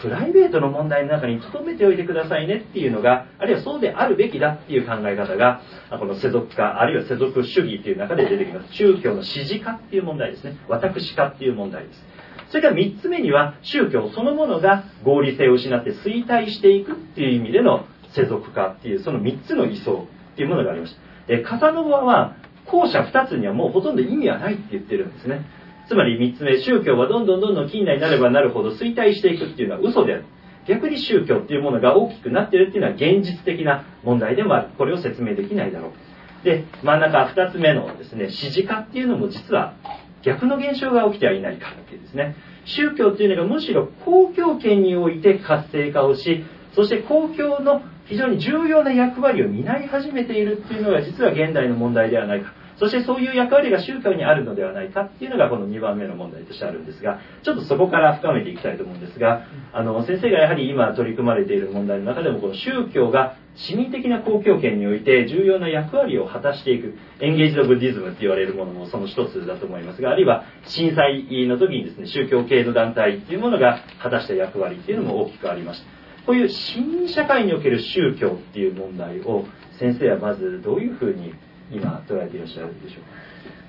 [0.00, 5.60] プライベートの問題の中に留めておいてくださいねっていうのがあるいはそうであるべきだっていう考え方が
[5.98, 12.02] この世俗化あるいは世俗主義っていう中で出てきます宗教の指示化っていう問題ですね私化っていう問題です
[12.50, 21.00] それから3つ目には宗教そのものが合理性を失って衰退していくっていう意味での世俗化っていうその3つの位相っていうものがありました。
[21.28, 25.44] えカサノバは後者2つにはもうほとんど意味はないって言ってるんですね。
[25.88, 30.24] つまり3つ目、宗教はどんどんどんどん近代になればなるほど衰退していくっていうのは嘘である。
[30.66, 34.68] 逆に宗教っていうものが大きくなってるっていうのは現実的な問題でもある。
[34.76, 36.44] これを説明できないだろう。
[36.44, 39.74] で、真ん中2つ目のですね、指示化っていうのも実は
[40.22, 42.36] 逆の現象が起きてはいないかっていうですね。
[42.66, 75.86] 宗教っていうのがむしろ公共圏において活性化をし、そして公共の非常に重要な役割を担い始めているっていうのが実は現代の問題ではないかそしてそういう役割が宗教にあるのではないかっていうのがこの2番目の問題としてあるんですがちょっとそこから深めていきたいと思うんですがあの先生がやはり今取り組まれている問題の中でもこの宗教が市民的な公共権において重要な役割を果たしていくエンゲージド・ブディズムって言われるものもその一つだと思いますがあるいは震災の時にですね宗教系の団体っていうものが果たした役割っていうのも大きくありました
[76.26, 79.46] こういう市民社会における宗教っていう問題を
[79.78, 81.32] 先生はまずどういうふうに
[81.70, 83.08] 今捉えていらっしゃるでしょうか？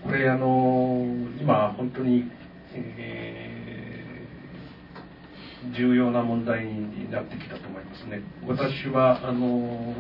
[0.10, 1.06] これあの
[1.40, 2.32] 今本当に、
[2.74, 9.94] えー、重要な問題になってきたと思いますね私はあの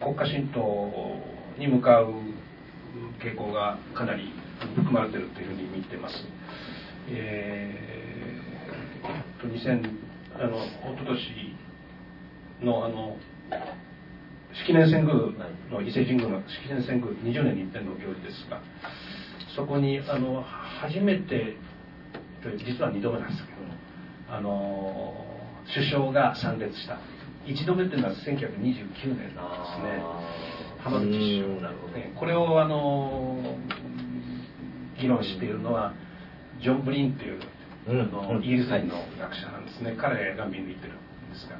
[0.01, 0.91] 国家神道
[1.57, 2.13] に向かう
[3.23, 4.33] 傾向がかなり
[4.75, 6.15] 含まれているというふうに見てます。
[7.09, 10.06] えー、2000
[10.39, 13.17] あの一昨年のあの
[14.53, 15.15] 式年遷宮
[15.71, 18.61] の伊勢神宮の式年遷宮20年に一遍の行事ですが
[19.55, 21.57] そこにあの初めて
[22.65, 23.57] 実は2度目なんですけど
[24.29, 25.25] あの
[25.73, 26.99] 首相が参列した。
[27.45, 30.03] 1度目っていうのは1929年なんですね。
[30.83, 33.57] 浜口首相なのでこれをあの
[34.99, 35.93] 議論しているのは
[36.61, 37.39] ジョン・ブリンっていう、
[37.87, 41.57] うん、あのイギリス人の学者なんですね彼が見抜いてるんですが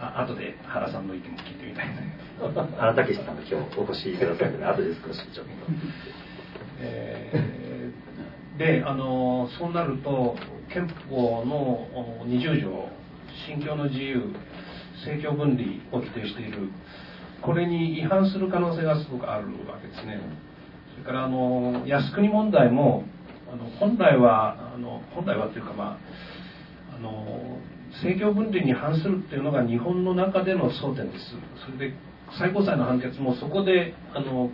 [0.00, 2.08] あ後で原さんの意見も聞いてみたいんだけ
[2.40, 5.52] ど原武さんが今日お越しくださいので後で少しちょっと。
[6.80, 10.36] えー、であのそうなると
[10.72, 11.86] 憲法の
[12.26, 12.88] 20条
[13.46, 14.34] 信教の自由
[15.04, 16.70] 政教分離を規定している
[17.42, 20.18] これに違反する可能性がすごくあるわけですね。
[20.94, 23.04] それからあの靖国問題も
[23.54, 25.96] あの本来はあの本来はというかま
[26.90, 27.60] ああの
[28.02, 31.36] 政教分離に反するっていうのが日本の中での争点です。
[31.64, 31.94] それで
[32.36, 34.50] 最高裁の判決もそこであの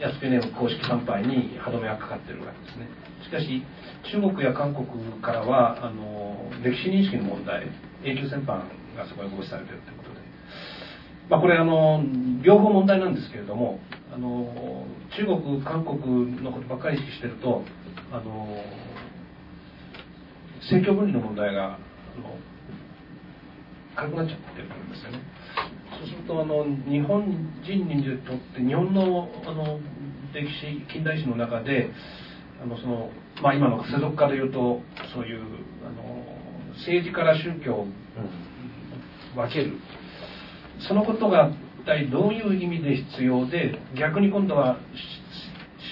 [0.00, 2.88] 靖国年公式参拝に歯止めがかかってるわけですね。
[3.22, 3.62] しかし
[4.10, 4.88] 中国や韓国
[5.20, 7.66] からはあの歴史認識の問題
[8.02, 8.64] 永久戦犯
[8.96, 10.20] がそこに合祀されてるということで、
[11.28, 12.02] まあ、これあの
[12.42, 13.78] 両方問題なんですけれども
[14.12, 14.84] あの
[15.16, 17.62] 中国韓国のことばっかり意識してると
[18.12, 18.62] あの
[20.62, 21.78] 政教分離の問題があの
[23.94, 25.20] 軽くなっちゃってるんですよね。
[25.98, 27.24] そうするとあの日本
[27.62, 29.78] 人にとって日本のあの
[30.32, 31.90] 歴史近代史の中で
[32.62, 33.10] あのその、
[33.42, 34.80] まあ、今の世俗化でいうと
[35.14, 35.40] そういう
[35.84, 37.86] あの政治から宗教を
[39.36, 39.78] 分ける。
[40.88, 41.50] そのことが
[41.84, 44.78] 体どういう意味で必要で逆に今度は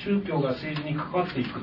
[0.05, 1.61] 宗教が政治に関わっていく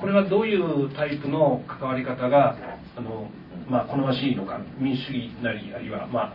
[0.00, 2.56] これはどういうタイプの関わり方が
[2.96, 3.30] あの、
[3.68, 6.32] まあ、好ましいのか民主主義なりあるいは、まあ、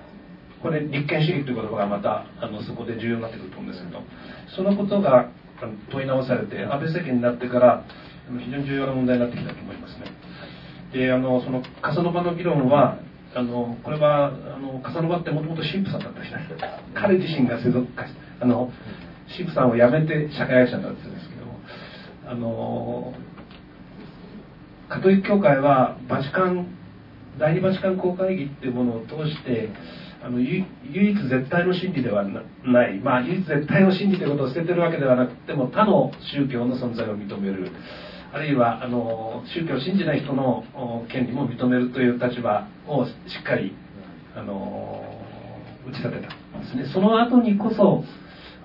[0.61, 4.01] これ立憲主義という言葉がまたあのそこで重要になってくると思うんですけど
[4.55, 5.29] そのことが
[5.91, 7.83] 問い直されて安倍政権になってから
[8.39, 10.05] 非常に重要な問題になってきたと思いますね。
[10.93, 12.97] であのそのカサノバの議論は
[13.35, 16.35] あのこれはあのカサノバってもともと神父さんだった人。
[16.95, 18.05] 彼自身が世俗化
[18.41, 18.71] あの
[19.35, 23.13] 神父さんを辞めて社会学者になってるんですけどあの
[24.89, 26.75] カトリック教会はバチカン
[27.37, 29.69] 第二バチカン公会議っていうものを通して
[30.21, 37.71] あの唯一絶対の真理ではない、まあ、唯一絶対の真理ということを捨ててるわけではなくても他の宗教の存在を認める。
[38.31, 40.63] あるいはあの宗教を信じない人の
[41.11, 43.75] 権利も認めるという立場をしっかり
[44.35, 45.03] あの
[45.87, 46.85] 打ち立てたんですね。
[46.93, 48.03] その後にこそ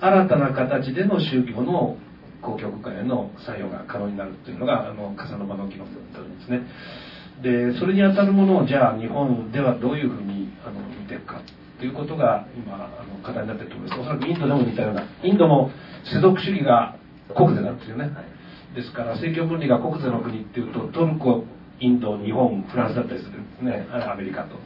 [0.01, 1.97] 新たな形での宗教の
[2.43, 6.67] 公共空間への作用が可能になるというのがあの笠間の議論だったんですね。
[7.43, 11.41] でそれにあたるものをじゃあ日本ではどういうふうにあの見ていくか
[11.79, 14.01] ということが今あの課題になっていると思います。
[14.01, 15.71] おそらくインドでも似たようなインドも
[16.05, 16.97] 世俗主義が
[17.35, 18.11] 国税なんですよね、
[18.75, 21.45] ですから政教分離が国税の国っていうとトルコ
[21.85, 23.87] インド日本フランスだったりするんですね。
[23.93, 24.57] アメリカと。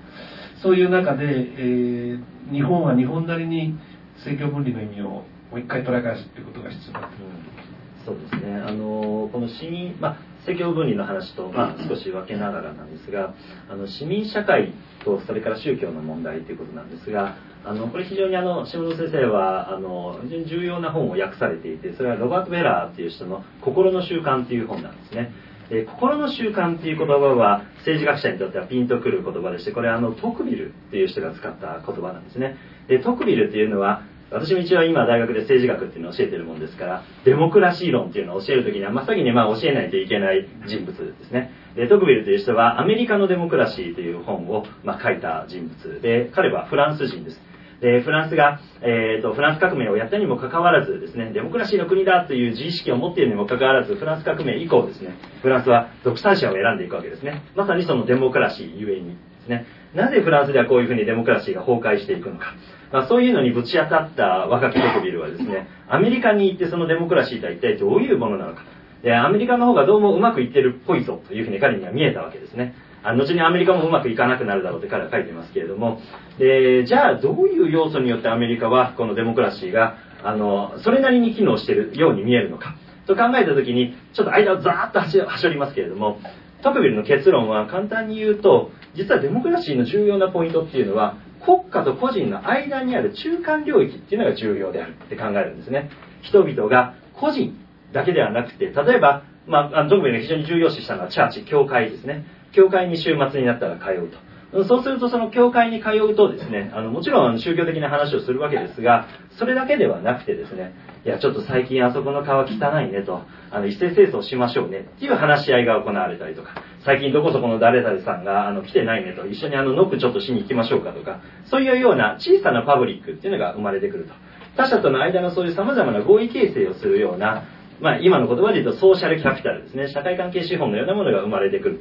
[0.63, 3.79] そういう中で、えー、日本は日本なりに
[4.17, 7.63] 政教分離の意味をもう一回捉え返すということが必要だと思いま
[8.03, 8.57] す、そうですね。
[8.61, 10.17] あのこの市民、まあ、
[10.49, 13.35] 政教分離の話と、まあ、少し分けながらなんですが
[13.69, 14.73] あの市民社会
[15.05, 25.33] とそれから宗教の問題ということなんですがあのこれ非常にあの下野先生はあの非常に重要な本を訳されていてそれはロバート・ベラーっていう人の「心の習慣」っていう本なんですね。
[25.71, 32.57] で心の習慣っていう言葉は政治学者にとってはピンとくる言葉でしてこれはあのトクビルっていう人が使った言葉なんですね。
[32.89, 41.51] でトクビルっていうのは私も一応今大学で政治学っていうのを教えてるもんですからデモクラシー論っていうのを教える時には真っ先にまあ教えないといけない人物ですね。
[41.77, 47.48] でトクビルという人はアメリカのデモクラシーという本をま書いた人物で彼はフランス人です。
[47.81, 57.43] でフランスが、えーと、フランス革命をやったにもかかわらずですねデモクラシーの国だという自意識を持っているにもかかわらずフランス革命以降ですねフランスは独裁者を選んでいくわけですね。
[57.55, 59.67] まさにそのデモクラシーゆえにですね。
[59.95, 62.55] なぜフランスではこういうふうにデモクラシーが崩壊していくのか。
[62.93, 68.63] まあ、そういうのにぶち当たった若きトクビルはですねアメリカに行ってそのデモクラシーとは一体どういうものなのか。
[69.03, 72.75] でアメリカの方がどうもうまくいってるっぽいぞというふうに彼には見えたわけですね。
[73.09, 76.01] あ後にアメリカもうまくいかなくなるだろうって彼は書いてますけれども。
[76.39, 82.77] でじゃあどういう要素によってアメリカはこのデモクラシーがあのそれなりに機能してるように見えるのか。
[83.07, 86.21] と考えた時にちょっと間をザーッとはしょりますけれども。
[86.63, 95.89] トクビルの結論は簡単に言うと実はデモクラシーの重要なポイントっていうのは国家と個人の間にある中間領域っていうのが重要であるって考えるんですね。
[96.23, 97.57] 人々が個人
[97.93, 102.27] だけではなくて例えば、まあ、トクビルが非常に重要視したのはチャーチ教会ですね。
[102.53, 104.29] 教会に週末になったら通うと。
[104.65, 109.07] そうするとその教会に通うとですね、あのもちろん宗教的な話をするわけですが、
[109.39, 110.73] それだけではなくてですね、
[111.05, 124.15] いやちょっと最近あそこの川汚いねと、あの一斉清掃しましょうねっていう話し合いが行われたりとか、最近どこそこの誰々さんがあの来てないねと、一緒にあのノックちょっとしに行きましょうかとか、そういうような小さなパブリックっていうのが生まれてくると。
[124.57, 127.45] 他者との間のそういう様々な合意形成をするような、
[127.81, 131.81] まあ今の言葉で言うとソーシャルキャピタルですね、社会関係資本のようなものが生まれてくる。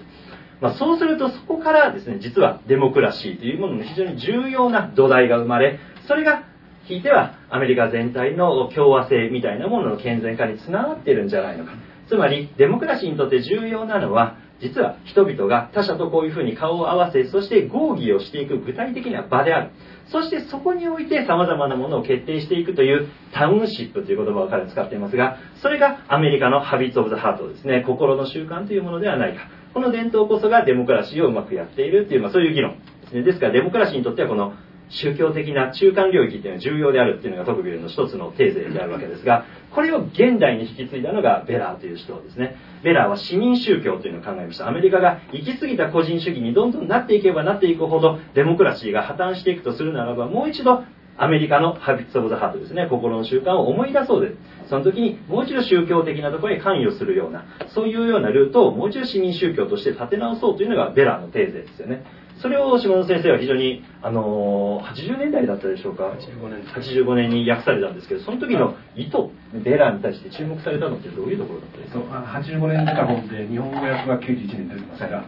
[0.60, 6.46] まあ、そうするとそこからですね実はデモクラシーというものの非常に重要な土台が生まれそれが
[6.86, 11.74] ひいてはアメリカ全体の共和制みたいなものの健全化につながっているんじゃないのか。
[12.08, 19.72] つまりデモクラシーにとって重要なのは実は人々が他者とこういうふうに顔を合わせそして合議をしていく具体的な場である。
[20.10, 27.84] そしてそこにおいて様々なものを決定していくというタウンシップという言葉を彼は使っていますがそれがアメリカのハビッツ・オブ・ザ・ハートですね。
[27.86, 29.50] 心の習慣というものではないか。
[29.74, 33.22] この伝統こそがデモクラシーをうまくやっているっていう、まあ、そういう議論ですね。
[33.22, 34.54] ですからデモクラシーにとってはこの
[34.90, 42.56] 宗教的な中間領域っていうのは重要であるっていうのがトクビルの一つのテーゼであるわけですが、これを現代に引き継いだのがベラーという人ですね。
[42.84, 44.68] ベラーは市民宗教というのを考えました。
[44.68, 50.84] アメリカが行き過ぎた個人主義にどんどんなっていけばなっていくほどデモクラシーが破綻していくとするならば、もう一度
[51.20, 54.34] アメリカのハビッツ・オブ・ザ・ハートですね、心の習慣を思い出そうで、
[54.70, 62.04] その時にもう一度宗教的なところに関与するような、そういうようなルートをもう一度市民宗教として立て直そうというのがベラーのテーゼですよね。
[62.42, 69.18] それを下野先生は非常に、あのー、80年代だったでしょうか？85年 ,85 年に訳されたんですけどその時の意図
[69.64, 75.26] ベラに対して注目されたのってどういうところだったですか？85年出た本で日本語訳が91年出てますが、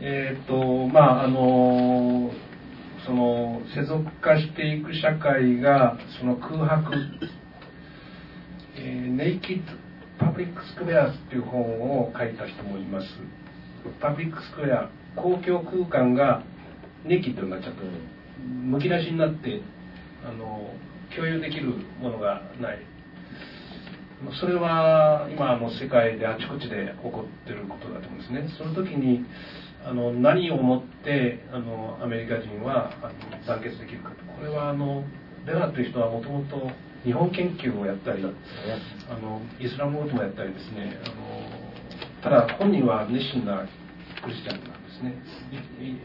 [0.00, 2.48] えー、っとまああのー
[3.08, 6.92] その世俗化していく社会がその空白、
[8.76, 9.72] えー、ネイキッド・
[10.18, 11.62] パブリック・スクエアっていう本
[12.02, 13.06] を書いた人もいます。
[13.98, 14.90] パブリック・スクエア
[15.22, 16.42] 公共空間が
[17.04, 17.82] ネキッドになっちゃった
[18.44, 19.60] むき出しになって
[20.24, 20.70] あの
[21.14, 22.78] 共有できるものがない。
[24.40, 28.48] それは今の世界であちこちで起こってることだと思うんですね。
[28.58, 29.24] その時に
[29.86, 35.04] あの何をもってあのアメリカ人はあの団結できるかこれはあの
[35.46, 36.70] レナという人はもともと
[37.04, 41.14] 日本研究をやったりあのイスラム語もやったりですねあの
[42.22, 43.66] ただ本人は熱心な
[44.22, 44.87] クリスチャンなんで。
[45.02, 45.14] ね。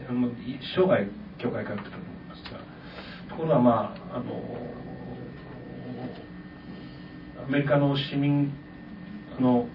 [0.08, 0.30] あの
[0.76, 1.06] 生涯
[1.38, 2.58] 教会通ってたと思いますが
[3.28, 4.42] ところがまああの
[7.46, 8.52] アメリカの市民
[9.40, 9.66] の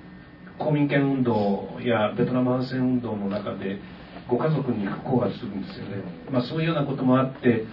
[0.58, 3.80] 公民権運動やベトナム反戦運動の中で
[4.28, 7.66] ご家族に不幸が続くんですよね、まあ、そういうようなこともあって、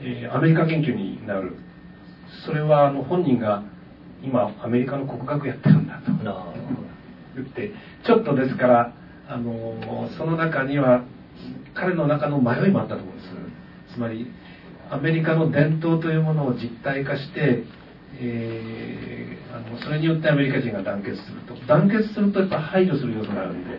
[0.00, 1.56] えー、アメリカ研究になる。
[2.44, 3.62] それはあの本人が
[4.22, 6.12] 今アメリカの国学やってるんだと
[7.36, 7.72] 言って
[8.04, 8.92] ちょっとですから
[9.28, 11.04] あのその中には
[11.74, 13.94] 彼の中の迷いもあったと思うんです。
[13.94, 14.26] つまり
[14.90, 17.64] アメリカの伝統というものを実体化して、
[18.20, 21.54] えー、あのそれによってアメリカ人が団結すると。
[21.66, 23.78] 団結するとやっぱ排除する要素があるんで。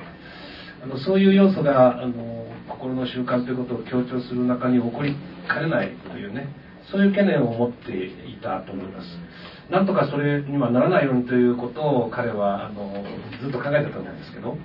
[0.83, 5.15] あのそういう要素があの心の習慣ということを強調する中に起こり
[5.47, 6.47] かねないというね。
[6.91, 9.07] そういう懸念を持っていたと思います。
[9.69, 13.03] なんとかそれにはならないようにということを彼はあの
[13.41, 14.57] ずっと考えてたと思うんですけど、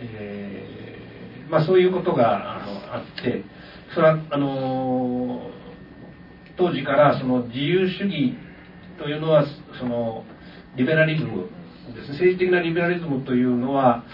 [0.00, 3.44] えー、まあ、そういうことがあのあって
[3.94, 5.50] それはあの
[6.56, 8.34] 当時からその自由主義
[8.98, 9.44] というのは
[9.78, 10.24] その
[10.76, 11.48] リベラリズム
[11.94, 12.12] ですね。
[12.12, 14.04] 政治的なリベラリズムというのは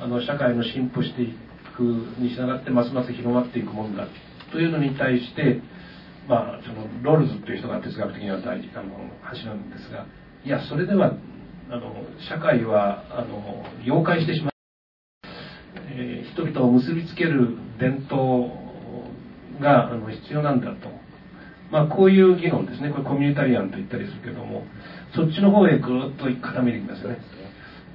[0.00, 1.34] あの社会の進歩してい
[1.76, 4.08] くに従ってますます広まっていくものだ
[4.50, 5.60] というのに対して、
[6.28, 8.96] まあ、そのロールズという人が哲学的には大事あの
[9.32, 10.06] 橋なんですが
[10.44, 11.12] いやそれでは
[11.70, 11.92] あの
[12.28, 18.52] 社会はあの妖怪してしまう、ー、人々を結びつける伝統
[19.60, 20.88] があの必要なんだと、
[21.70, 22.90] まあ、こういう議論ですね。
[22.90, 24.64] これコミュニタリアンと言ったりするけども
[25.14, 27.18] そっちの方へぐっと傾いていきますよね。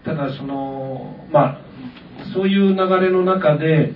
[0.03, 1.61] ただそのまあ
[2.33, 3.93] そういう流れの中で、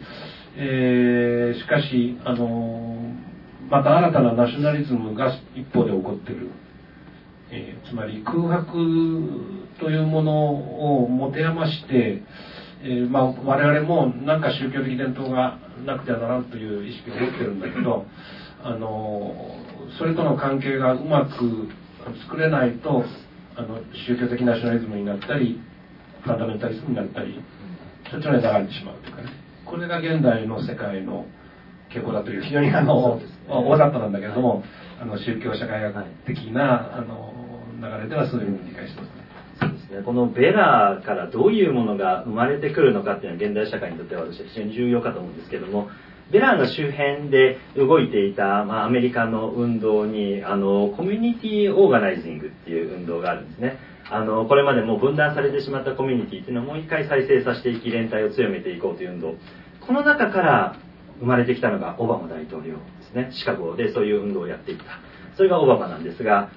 [0.58, 3.14] えー、しかしあの
[3.70, 6.50] また新たなナショナリズムが一方で起こってる、
[7.52, 8.74] えー、つまり空白
[9.80, 12.24] というものを持て余して、
[12.82, 18.06] えー、まあ、我々もなんか宗教的伝統がなくてはならんという意識を持ってるんだけど
[18.64, 19.56] あの
[19.98, 21.70] それとの関係がうまく
[22.24, 23.04] 作れないと
[23.56, 25.60] あの宗教的ナショナリズムになったり
[26.24, 27.40] ファンダメンタリズムになったり
[28.10, 29.30] そっちの流れてしまうというかね。
[29.66, 31.26] これが現代の世界の
[31.90, 34.64] 傾向だという非常にあの、ね、大雑把なんだけれども
[35.02, 37.34] あの宗教社会学的な、あの
[37.80, 39.19] 流れではそういうふうに理解してます
[40.06, 45.90] このベラからどういうものが生まれてくるのかっていうのは現代社会にとっては私は非常に重要かと思うんですけども
[46.32, 53.78] ベラの周辺で動いていた、まあ、アメリカの運動にあのコミュニティオーガナイジングっていう運動があるんですね。
[54.12, 59.36] あのこれまでもう分断されてしまったコミュニティっていうのをもう一回再生させていき連帯を強めていこうという運動。
[59.86, 60.76] この中から
[61.20, 62.80] 生まれてきたのがオバマ大統領で
[63.12, 63.30] すね。
[63.32, 64.84] シカゴでそういう運動をやっていった。
[65.36, 66.52] それがオバマなんですが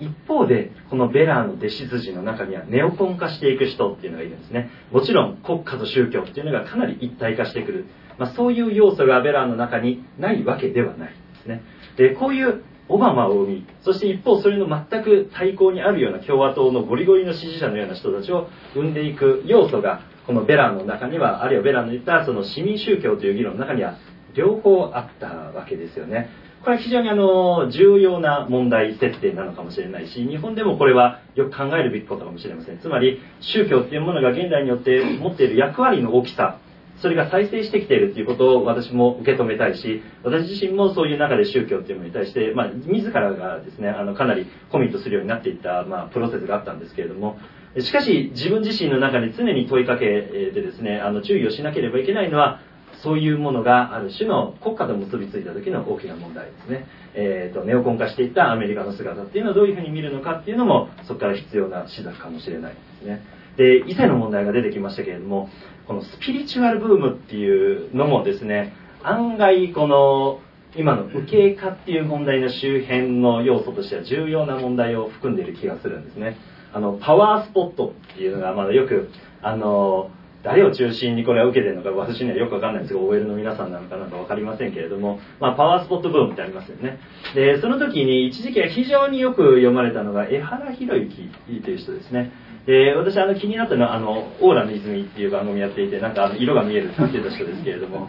[0.00, 4.70] 一方でこのベラーの弟子筋の中にはネオコン化していく人っていうのがいるんですね。
[4.92, 7.86] もちろん国家と宗教っていうのがかなり一体化してくる、
[8.18, 11.62] まあ、そういう要素がベラーの中にないわけではないですね。
[11.96, 23.96] でこういうオバマを生みそして一方それの全く対抗にあるような共和党のゴリゴリの支持者のような人たちを生んでいく要素がこのベラーの中にはあるいはベラーの言ったその市民宗教という議論の中には
[24.34, 26.28] 両方あったわけですよね。
[26.68, 32.78] これは非常にあの重要な問題設定なのかもしれないし日本でもこれはよく考えるべきことかもしれません。
[32.78, 36.58] つまり宗教っていうものが現代によって持っている役割の大きさ
[37.00, 47.38] それが再生してきているということを私も受け止めたいし私自身もそういう中で宗教っていうものに対して、まあ、自らがですねあのかなりコミットするようになっていった、まあ、プロセスがあったんですけれども
[47.80, 52.60] しかし自分自身の中で常に問いかけでですねあの注意をしなければいけないのは
[53.02, 63.22] そういうものがある種の国家と結びついた時の大きな問題ですね、えーと、ネオコン化していったアメリカの姿っていうのをどういうふうに見るのかっていうのもそこから必要な手段かもしれないですね。
[63.56, 65.48] で以前の問題が出てきましたけれども
[65.86, 68.72] このスピリチュアルブームっていうのもですね
[69.02, 70.40] 案外この
[70.76, 76.36] 今の右傾化っていう問題の周辺の要素としては重要な問題を含んでいる気がするんですね。
[76.72, 79.08] あのパワースポットっていうのがまだよく
[79.40, 80.10] あの
[80.42, 87.00] 誰を中心にこれは受けてるのか私にはよくわかんないんですが OL の皆さんなのかなんか分かりませんけれども、まあ、パワースポットブームってありますよね。
[87.34, 91.16] でその時に一時期は非常によく読まれたのが江原博之
[91.64, 92.30] という人ですね。
[92.66, 98.08] で私あの気になったのはあの「オーラの泉」っていう番組やっていてなんかあの色が見えるって言ってた人ですけれども。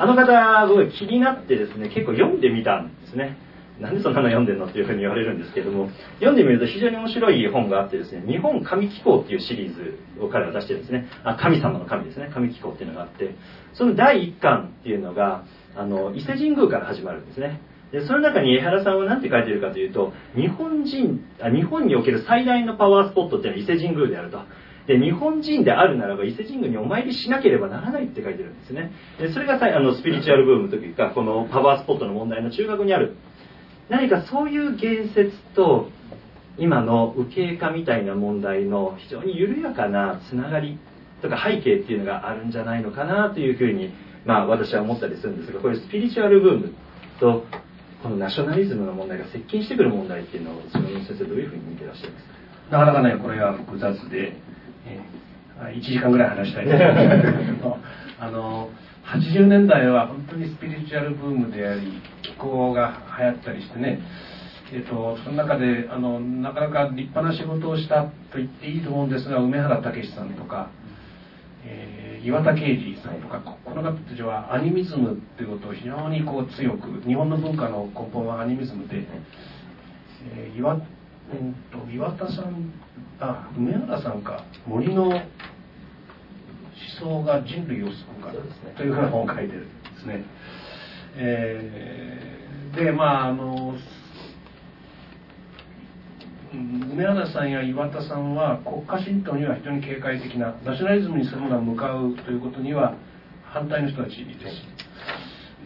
[0.00, 3.36] あの方僕気になってですね結構読んでみたんですね。
[3.80, 11.06] なんでそんなの読んでんのっていうふうに言われるんですけども読んでみると非常に面白い本があってですね日本神機構っていうシリーズを彼は出してるんですね。
[11.24, 12.30] あ神様の神ですね。
[12.32, 13.34] 神機構っていうのがあって
[13.74, 15.44] その第1巻っていうのが
[15.76, 17.60] あの伊勢神宮から始まるんですね。
[17.92, 24.40] でその中に江原さんは何て書いてるかというと日本人あ日本における最大のパワースポットっていうのは伊勢神宮であると。
[24.88, 28.90] で日本人であるならば伊勢神宮にお参りしなければならないって書いてるんですね。
[29.20, 33.16] でそれがあのスピリチュアルブームというかこのパワースポットの問題の中核にある
[33.88, 35.90] 何かそういう言説と
[36.58, 40.78] 今の右傾化みたいな問題の非常に緩やかなつながり
[41.22, 43.92] とか背景っていうのがあるんじゃないのかなというふうに、
[44.24, 46.74] まあ、私は思ったりするんですがこういうスピリチュアルブーム
[47.20, 47.44] と
[48.02, 52.70] このナショナリズムの問題が接近してくる問題っていうのをその先生どういうふうに見てらっしゃいます？
[52.70, 54.36] かなかなかねこれは複雑で、
[54.86, 57.78] えー、1時間ぐらい話したいと思うんですけど
[58.20, 58.70] あの
[59.04, 62.00] 80年代は本当にスピリチュアルブームであり
[62.38, 64.00] 気候が流行ったりしてね
[64.70, 70.70] えーと、その中であのなかなか立派な仕事をしたと言っていいと思うんですが梅原武さんとか、
[71.64, 79.06] えー、岩田啓二さんとかこの方たちはアニミズムっていうことを非常にこう強く日本の文化の根本はアニミズムで、
[80.36, 80.82] えー、岩,、うん
[81.72, 82.70] と、岩田さん
[83.20, 85.22] あ梅原さんか森の思
[87.00, 88.32] 想が人類を救うか、
[88.76, 89.68] というふうな本を書いてるんで
[89.98, 90.24] すね。
[91.20, 93.74] えー、でまああの
[96.52, 102.96] 梅原さんや岩田さんは国家神道には非常に警戒的なナショナリズムにそのものは向かうということには
[103.44, 104.24] 反対の人たちで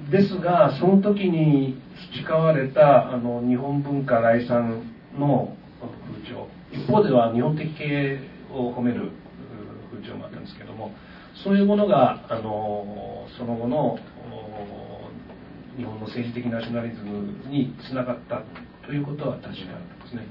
[0.09, 0.11] す。
[0.11, 1.81] ですがその時に
[2.15, 4.83] 培われたあの日本文化来産
[5.19, 5.55] の
[6.17, 6.49] 風潮。
[6.73, 9.13] 一方では日本的経営を褒める
[9.91, 10.93] 風潮もあったんですけども
[11.45, 13.99] そういうものがあのその後の
[15.77, 18.43] 日本の政治的ナショナリズムにつながった
[18.87, 19.57] ということは確かで
[20.11, 20.27] すね。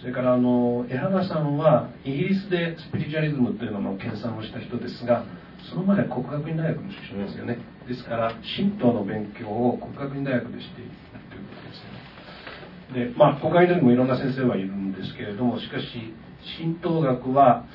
[0.00, 5.24] それからあの江原さんはイギリスでスピリチュアリズムというのの研鑽をした人ですが
[5.68, 10.90] その前は国学院大学の出身ですよねですから神道の勉強を国学院大学でしている
[11.28, 15.84] ということですよねでまあ国会でもいろんな先生はいるんですけれどもしかし
[16.58, 17.66] 神道学は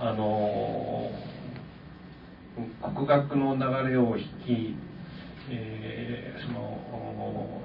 [0.00, 1.10] あの
[2.94, 4.76] 国学の流れを引き、
[5.50, 7.62] え、その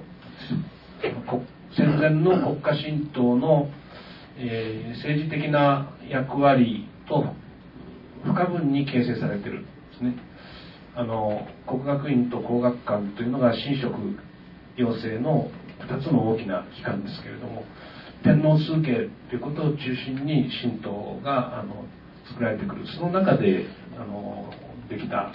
[1.75, 3.69] 戦前の国家神道の
[4.37, 7.25] え、政治的な役割と
[8.23, 10.15] 不可分に形成されてるんですね。
[10.95, 13.95] あの国学院と工学館というのが神職
[14.75, 17.63] 養成の2つの大きな機関ですけれども
[18.23, 21.85] 天皇数形ということを中心に神道があの
[22.27, 22.85] 作られてくる。
[22.87, 23.65] その中で
[23.97, 24.51] あの
[24.89, 25.31] できた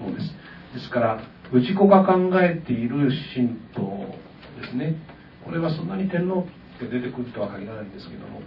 [0.00, 0.32] ものです。
[0.74, 4.14] ですから氏子が考えている神道
[4.60, 4.96] ですね。
[5.44, 6.46] これはそんなに天皇
[6.76, 8.42] って出てくるとは限らないんですけども。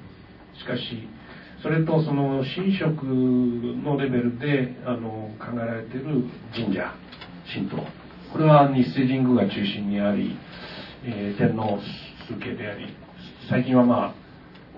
[0.54, 1.08] しかし
[1.64, 6.94] それとその神職のレベルであの考えられている神社
[7.52, 7.78] 神道。
[8.32, 10.38] これは日清神宮が中心にあり、
[11.04, 11.80] えー、天皇
[12.28, 12.96] 数形であり
[13.50, 14.14] 最近はま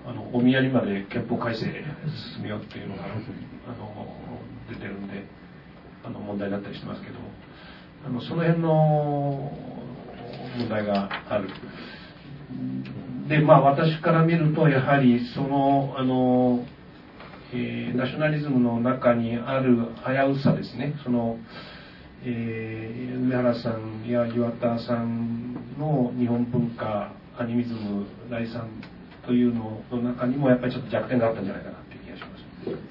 [0.04, 1.66] ああのお宮にまで憲法改正
[2.34, 4.16] 進めようっていうのがあの
[4.70, 5.43] 出てるんで。
[6.04, 7.18] あの問題になったりしてますけど
[8.06, 9.50] あのその辺の
[10.58, 11.48] 問題がある。
[13.28, 16.64] でまあ私から見るとやはりそのあの、
[17.54, 21.38] えー、ナショナリズムの中にある危うさですねその、
[22.22, 28.68] えー、梅原さんや岩田さんの日本文化アニミズム来産
[29.26, 31.83] というのの中にもやっぱりちょっと弱点があったんじゃないかな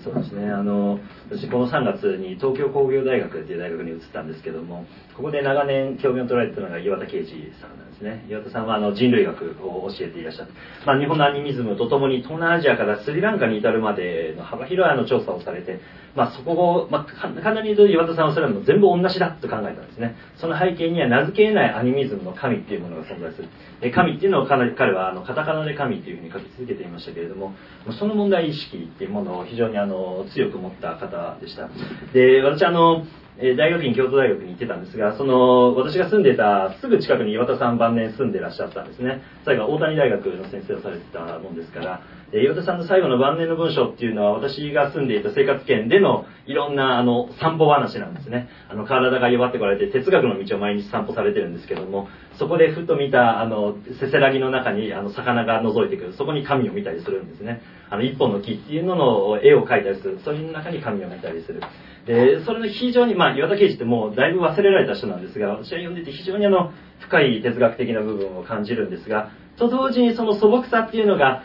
[0.03, 0.49] そうですね。
[0.49, 0.99] あの
[1.29, 7.29] 私この3月に東京工業大学っていう大学に移ったんですけどもここで長年興味を取られてたのが岩田啓二
[7.61, 8.25] さんなんですね。
[8.29, 10.53] 岩田さんはあの人類学を教えていらっしゃって、
[10.85, 15.79] まあ、日本のアニミズムとともに東南アジアからスリランカに至るまでの幅広いあの調査をされて、
[16.15, 20.15] まあ、そこを、まあ、簡単に言うと岩田さんはそれはもう全部同じだと考えたんですね。
[20.37, 23.49] その背景には名付け得ないアニミズムの神っていうものが存在する。
[23.81, 27.53] え神っていうのをかなり彼はあのカタカナで神っていうふうに書き続けていましたけれども
[27.99, 31.69] その問題意識っていうものを非常にあの強く持った方でした。
[32.13, 33.05] で私あの
[33.39, 39.21] え大学院京都大学に行ってたんですが、その、私が住んでたすぐ近くに岩田さん晩年住んでらっしゃったんですね。
[39.43, 48.49] 最後は大谷大学の先生をされてたもんですから、え岩田さんの最後の晩年の文章っていうのは私が住んでいた生活圏でのいろんなあの散歩話なんですね。
[48.69, 52.07] あの体が弱ってこられて哲学の道を毎日散歩されてるんですけども、
[52.37, 57.61] そこでふと見たあのせせらぎの中にあの魚が覗いてくる、そこに神を見たりするんですね。
[57.89, 61.61] あの一本の木っていうのの絵を描いたりする、それの中に神を見たりする。
[62.05, 71.43] で、それの非常に、まあ、岩田圭司ってもうだいぶ忘れられた人なんですが、私は読んでて非常にあの、深い哲学的な部分を感じるんですが、と同時にその素朴さっていうのが、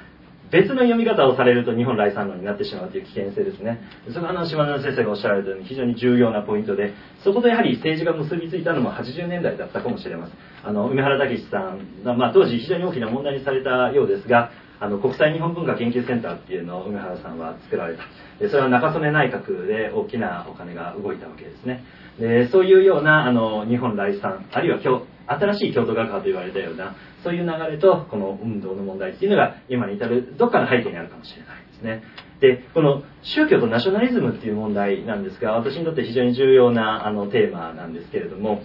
[0.50, 3.80] 別の読み方をされると日本来産論になってしまうという危険性ですね。
[4.12, 10.36] そこはあの島田先生がおっしゃられたように非常に重要なポイントで、そことやはり政治が結びついたのも80年代だったかもしれません。
[10.64, 14.50] あの、梅原武史さんが、まあ、当時非常に大きな問題にされたようですが、
[14.80, 18.04] あの国際日本文化研究センターっていうのを梅原さんは作られた。
[18.38, 21.84] でそれは中曽根内閣で大きなお金が動いたわけですね。
[22.18, 32.02] でそういうようなあの日本来産あるいは今日新しい京都学派と言われたようなそういう流れとこの運動の問題っていうのが今に至るどっかの背景にあるかもしれないですね。
[32.40, 38.62] でこの宗教とナショナリズムっていう問題なんですが私にとって非常に重要なあのテーマなんですけれども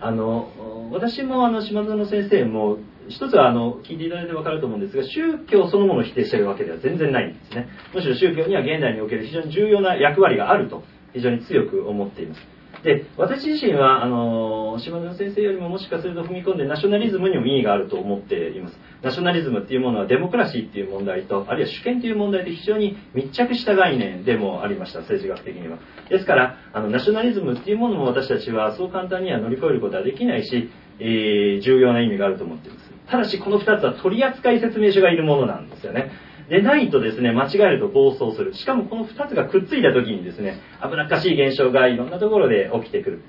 [0.00, 7.68] あの私もあの島園先生も一つはあの聞いていただいて分かると思うんですが宗教そのものを否定しているわけでは全然ないんですね。
[7.94, 10.82] むしろ宗教には現代における非常に重要な役割があると
[11.12, 12.56] 非常に強く思っています。
[12.82, 18.78] で私自身はあの島田先生よりももしかすると踏み込んでナショナリズムにも意味があると思っています。
[19.02, 25.78] ナショナリズムっていうものはデモクラシーっていう問題とあるいは主権という問題で非常に密着した概念でもありました政治学的には。
[26.10, 32.86] ですからあのナショナリズムっていうものも私たちはそう簡単には乗り越えることはできないし、えー、重要な意味があると思っています。
[33.10, 36.10] ただしこの2つは取扱説明書がいるものなんですよね。
[36.48, 38.54] でないとですね間違えると暴走する。
[38.54, 43.22] しかもこの2つがくっついた時にですね危なっかしい現象がいろんなところで起きてくる。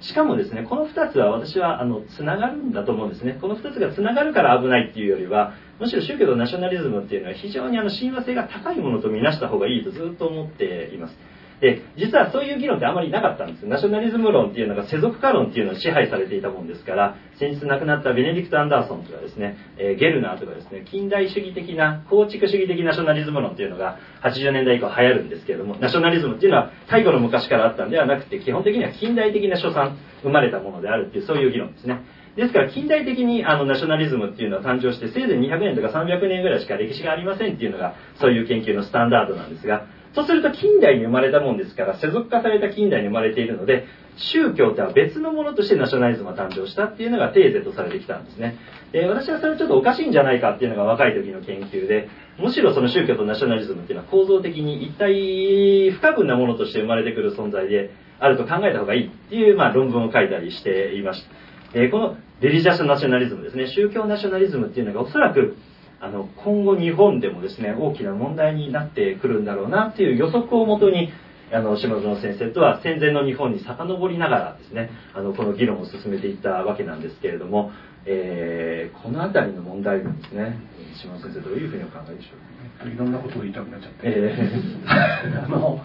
[0.00, 3.38] しかもですねこの2つは私はあのつながるんだと思うんですね。
[3.40, 11.16] この2つがつながるから危ないっていうよりはむしろ宗教とナショナリズムっていうのは非常にあの親和性が高いものとみなした方がいいとずっと思っています。
[11.60, 32.00] で実はそういう議論ってあまりなかったんですナショナリズム論っていうのが世俗化論っていうのを支配されていたもんですから先日亡くなったベネディクト・アンダーソンとかですね、え、ゲルナーとかですね近代主義的な構築主義的ナショナリズム論っていうのが80年代以降流行るんですけれどもナショナリズムっていうのは太古の昔からあったんではなくて基本的には近代的な所産生まれたものであるっていうそういう議論ですね。
[32.36, 43.86] ですから近代的にあのナショナリズムっていうのは誕生してせいぜい200年とか300年ぐらいしか歴史がありませんっていうのがそういう研究のスタンダードなんですがそうすると近代に生まれたもんですから世俗化された近代に生まれているので
[44.16, 48.56] 宗教とは別のものとしてナショナリズムが誕生したっていうのがテーゼとされてきたんですね。
[48.92, 52.08] で私はそれちょっとおかしいんじゃないかっていうのが若い時の研究で
[52.38, 57.90] むしろその宗教とナショナリズムっていうのは構造的に一体不可分なものとして生まれてくる存在で
[58.20, 61.24] あると考えた方がいいっていう、まあ、論文を書いたりしていまし
[61.72, 63.66] た、えー、このレリジャスナショナリズムですね。
[63.74, 65.56] 宗教ナショナリズムっていうのがおそらく
[66.04, 71.10] あの今後日本でもですね大きな問題になってくるんだろうなっていう予測をもとに
[71.50, 77.70] あの島園先生とは戦前の日本に遡りながらですねあのこの議論を進めていったわけなんですけれども、
[78.04, 80.58] えー、この辺りの問題点ですね
[81.00, 84.36] 島先生どういうふうにお考えでしょうか、いろんなことを言いたくなっちゃって、え
[84.84, 85.80] ー、あの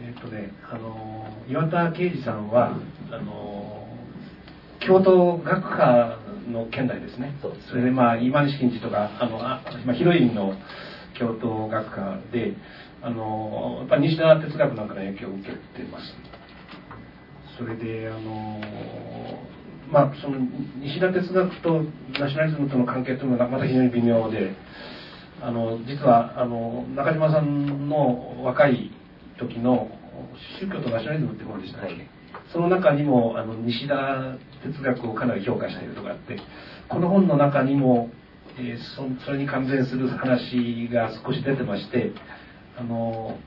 [0.00, 2.76] えー、っとねあの岩田啓二さんは
[3.10, 3.86] あの
[4.78, 6.18] 京都学科
[6.52, 7.34] の県内ですね。
[7.42, 10.54] そそれでまあ今西金次とかあのあ、まあ、ヒロインの
[11.18, 12.54] 京都学科で
[13.02, 16.14] あのやっぱ西田哲学なんかの影響を受けてます。
[17.58, 18.60] それであの
[19.90, 20.38] まあその
[20.80, 21.82] 西田哲学と
[22.18, 24.54] ナショナリズムとの関係というのはまた非常に微妙で
[25.42, 28.90] あの実はあの中島さんの若い
[29.38, 29.88] 時の
[30.60, 32.19] 宗教とナショナリズムって本でしたっけ、はい
[32.52, 36.38] その中にもあの西田哲学をかなり評価しているとかあって
[36.88, 38.10] この本の中にも、
[38.58, 38.78] えー、
[39.18, 42.12] そそれに関連する話が少し出てまして
[42.76, 43.38] あの、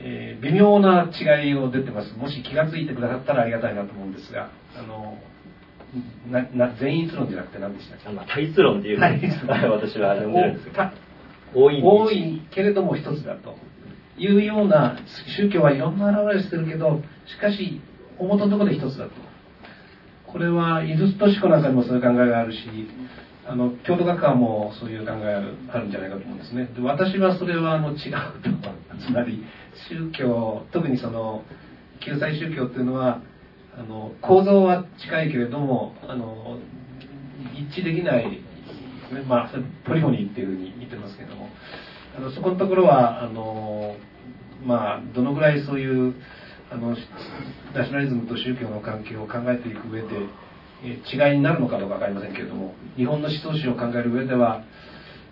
[0.00, 2.16] えー、微妙な違いを出てます。
[2.16, 5.18] もし気が付いてくださったらありがたいなと思うんですがあの
[6.30, 11.08] なな全一論じゃなくて何でしたっけ、まあ、対立論っていう私は呼んでるんですけど。
[11.54, 13.56] 多い多いけれども一つだと
[14.18, 14.98] いうような
[15.36, 17.80] 宗教はいろんな現れしてるけどしかし
[18.18, 19.10] 大元のところで一つだと。
[20.26, 22.58] これは伊豆都市湖なんかにもそういう考えがあるし
[23.46, 26.68] あの京都学科もそういう考えがあるんじゃないかと思うんですね。
[26.76, 28.12] で私はそれはあの違う
[28.42, 28.70] と。
[29.06, 29.44] つまり
[29.88, 31.44] 宗教特にその
[32.00, 33.20] 救済宗教っていうのは
[33.78, 36.58] あの構造は近いけれどもあの
[37.54, 38.40] 一致できない、ね、
[39.26, 39.50] まあ
[39.84, 41.48] ポリフォニーっていうふうに言ってますけども。
[42.16, 43.94] あのそこのところはあの
[44.66, 46.14] まあどのぐらいそういう
[46.70, 46.96] あのナ
[47.84, 50.08] ショナリズムと宗教の関係を考えていく上で
[50.82, 54.64] 違いになるのかどうか分かりませんけれども日本の思想史を考える上では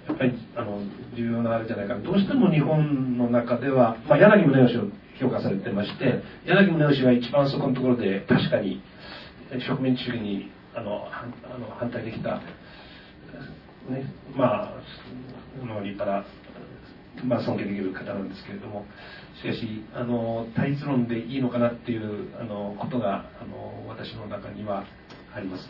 [0.09, 0.80] やっぱりあの
[1.16, 8.82] 重要なあれじゃないかどうしても日本の中では、まあ、柳宗悦を評価されてまして柳宗悦が一番そこのところで確かに
[9.53, 12.37] 植民地主義にあのあの反対できた、
[13.91, 14.74] ね、まあ
[15.57, 16.24] 立派な、
[17.25, 18.85] まあ、尊敬できる方なんですけれども
[19.43, 24.85] しかしあの対立論でいいのかなっていうあのことがあの私の中には
[25.35, 25.69] あります。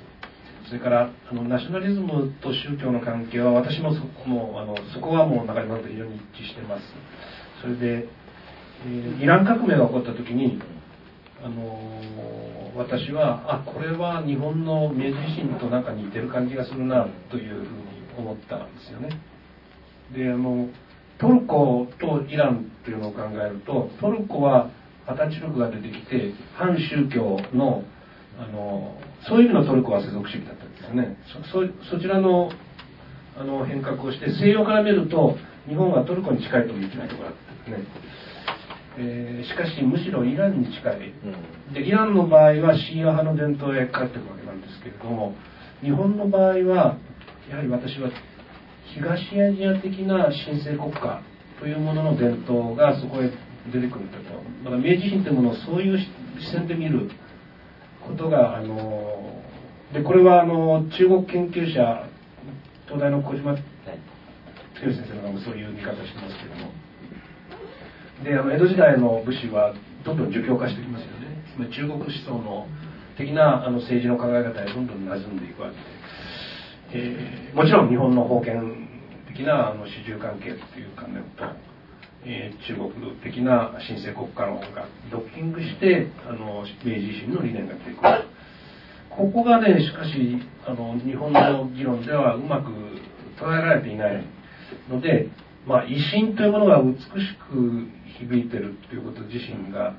[0.68, 6.82] それからあのナショナリズムと宗教の関係は私もそもあのそこはもう中島と非常に一致してます。
[7.62, 8.08] それで、
[8.84, 10.60] えー、イラン革命が起こった時に
[11.42, 11.78] あの
[12.76, 17.68] 私はあこれは日本の明治維新となんか似てる感じがするなというふうに
[18.18, 19.10] 思ったんですよね。
[20.12, 20.68] であの
[21.18, 24.70] トルコとイランというのを考えるとトルコは
[25.06, 27.84] アタチルクが出てきて反宗教の
[28.38, 28.94] あの
[29.26, 31.16] そういう意味のトルコは世俗主義だったんですよね。
[31.50, 32.50] そそちらの
[33.38, 35.36] あの変革をして西洋から見ると
[35.68, 37.86] 日本はトルコに近いとも言ってないところだったんですね、
[38.98, 41.12] えー、しかしむしろイランに近い、
[41.74, 45.34] でイランの場合はシーア派の伝統へ帰ってくるわけなんですけれども
[45.82, 46.96] 日本の場合は
[47.50, 48.10] やはり私は
[48.94, 51.22] 東アジア的な神聖国家
[51.60, 53.30] というものの伝統がそこへ
[53.72, 54.16] 出てくると。
[54.64, 57.10] まだ明治維新というものをそういう視線で見る
[58.06, 59.42] ことがあの
[59.92, 62.08] でこれはあの中国研究者
[62.86, 66.70] 東大の小島剛先生がそういう見方してますけども。
[68.24, 69.74] であの江戸時代の武士は
[70.04, 71.26] どんどん儒教化してきますよね。
[71.70, 72.66] 中国思想の
[73.16, 75.80] 的なあの政治の考え方へどんどん馴染んでいくわけで、
[76.92, 78.62] えー、もちろん日本の封建
[79.28, 81.44] 的なあの主従関係っていう観念と、
[82.24, 88.36] えー、中国的な神聖国家論がドッキングしてあの明治維新の理念が出てくる。
[89.10, 92.70] ここがねしかしあの日本の議論ではうまく
[93.40, 94.24] 捉えられていない
[94.90, 95.28] ので、
[95.66, 97.00] まあ、維新というものが美し
[97.50, 99.94] く響いてるっていうこと自身が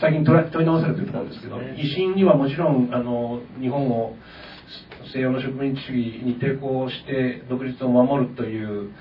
[0.00, 4.16] 最近問い直されてると思うんですけど、維新にはもちろんあの日本を
[5.12, 8.92] 西洋の植民地主義に抵抗して独立を守るという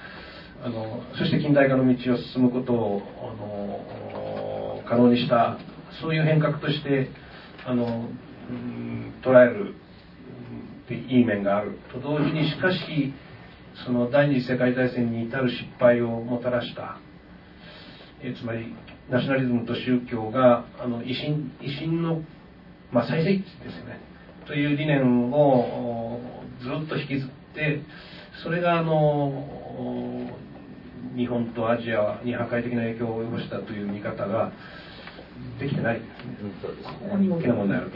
[0.64, 5.58] あのそして近代化の道を進むことをあの可能にした
[6.01, 7.10] そういう変革として
[7.66, 8.08] あの、
[8.49, 9.76] うん、捉える
[10.89, 11.80] いい面がある。
[11.91, 13.14] と同時にしかし
[13.86, 16.97] その第二次世界大戦に至る失敗をもたらした
[18.22, 18.74] えつまり
[19.10, 22.22] ナショナリズムと宗教があの維新維新の、
[22.91, 24.12] まあ、最盛期ですよね。
[24.46, 26.20] という理念を
[26.62, 27.82] ずっと引きずって
[28.44, 30.28] それがあの
[31.16, 34.52] 日本とアジアに破壊的な影響を及ぼしたという見方が
[35.60, 36.52] できてないですね。
[36.62, 37.92] そうですねここに大きな問題ある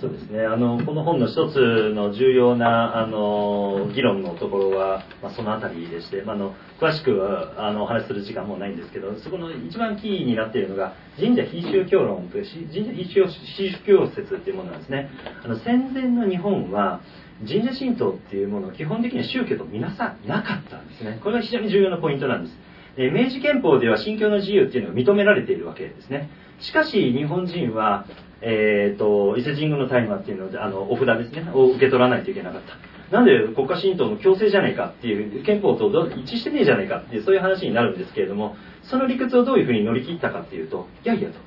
[0.00, 0.44] そうですね。
[0.44, 15.08] あのこの本の一つの重要なあの議論のところは、まあ、そのあたりでして、まあ、あの詳しくはあのお話しする時間もないんですけど、そこの一番キーになっているのが神社非宗教論という神社非宗教説っていうものなんですね。
[15.44, 17.00] あの戦前の日本は
[17.46, 21.20] 神社神道っていうものを基本的には宗教と皆さんなかったんですね。
[21.22, 22.67] これが非常に重要なポイントなんです。
[22.98, 26.28] で明治憲法では信教の自由っていうのが認められているわけですね。
[26.58, 28.06] しかし日本人は、
[28.40, 33.14] えーと、伊勢神宮の大麻っていうのであのお札ですねを受け取らないといけなかった。
[33.14, 41.38] なんで国家神道の強制じゃないかっていう憲法と一致してねえじゃないかっていうそういう話になるんですけれどもその理屈をどういうふうに乗り切ったかっていうといやいやと。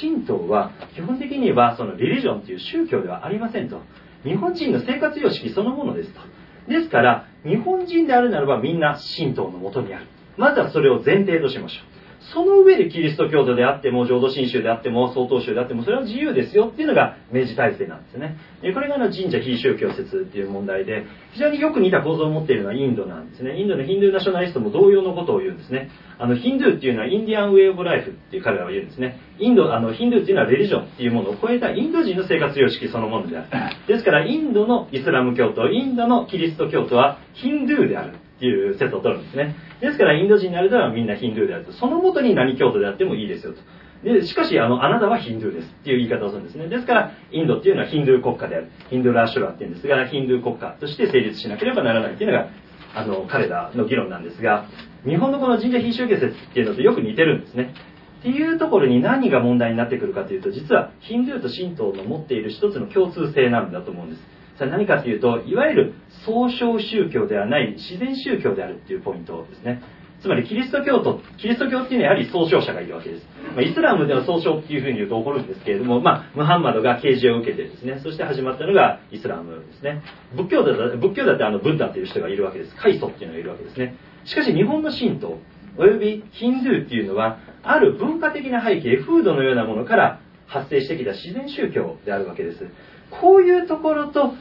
[0.00, 3.80] 神道は基本的にはそのリリジョンっていう宗教ではありませんと。
[4.24, 6.20] 日本人の生活様式そのものですと。
[6.68, 10.06] ですから日本人であるならばみんな神道のもとにある。
[10.36, 11.96] まずはそれを前提としましょう。
[12.32, 18.36] その上でキリスト教徒であっても浄土真宗であっても曹洞宗であってもそれは自由ですよっていうのが明治体制なんですね。
[18.62, 23.60] でこれがあの神社非宗教説っていう問題で非常によく似た構造を持っているのはインドなんですね。
[23.60, 25.90] インドのヒンドゥーナショナリストも同様のことを言うんですね。
[26.18, 29.20] あのヒンドゥーっていうのはインディアンウェイオブライフっていう彼らは言うんですね。
[29.38, 33.76] インドあのヒンドゥーっていうのはレリジョンっていうものを超えたインド人の生活様式そのものである。
[33.86, 38.25] ですからインドのイスラム教徒インドのキリスト教徒はヒンドゥーである。
[38.44, 39.56] いう説を取るんですね。
[39.80, 41.72] ですからインド人になるとはみんなヒンドゥーであると。
[41.72, 43.60] そのもとに何教徒であってもいいですよと。
[44.04, 46.68] でしかしあの、あなたはヒンドゥーですっていう言い方をするんですね。
[46.68, 48.68] ですから、インドっていうのはヒンドゥー国家である。
[48.90, 52.48] ヒンドゥーラーシュラーっていうんですが、ヒンドゥー国家として成立しなければならないっていうのが、
[52.94, 54.66] あの、彼らの議論なんですが、
[55.04, 57.74] 日本のこの神社非宗教説っていうのとよく似てるんですね。
[58.20, 64.35] っていうところに何が問題になってくるかというと、実はヒンドゥーと神道の持っている一つの共通性なんだと思うんです。
[64.56, 65.94] それは何かというと、いわゆる
[66.24, 69.82] 総称宗教ではない自然宗教であるっていうポイントですね。
[70.20, 73.26] つまりキリスト教徒、キリスト教っていうのはやはり総称者がいるわけです。
[73.54, 80.02] まあ、イスラムでは総称っていうふうに言うと起こるんですけれども、まあ、ムハンマドが啓示を受けてですね、そして始まったのがイスラムですね。
[80.34, 82.74] 仏教だ仏教だってあのブッダっていう人がいるわけです。
[82.76, 83.94] カイソっていうのがいるわけですね。
[84.24, 85.38] しかし日本の神道、
[85.76, 92.66] およびヒンドゥーっていうのは、ある文化的な背景、風土のようなものから発生してきた自然宗教であるわけです。
[93.10, 94.32] こういうところと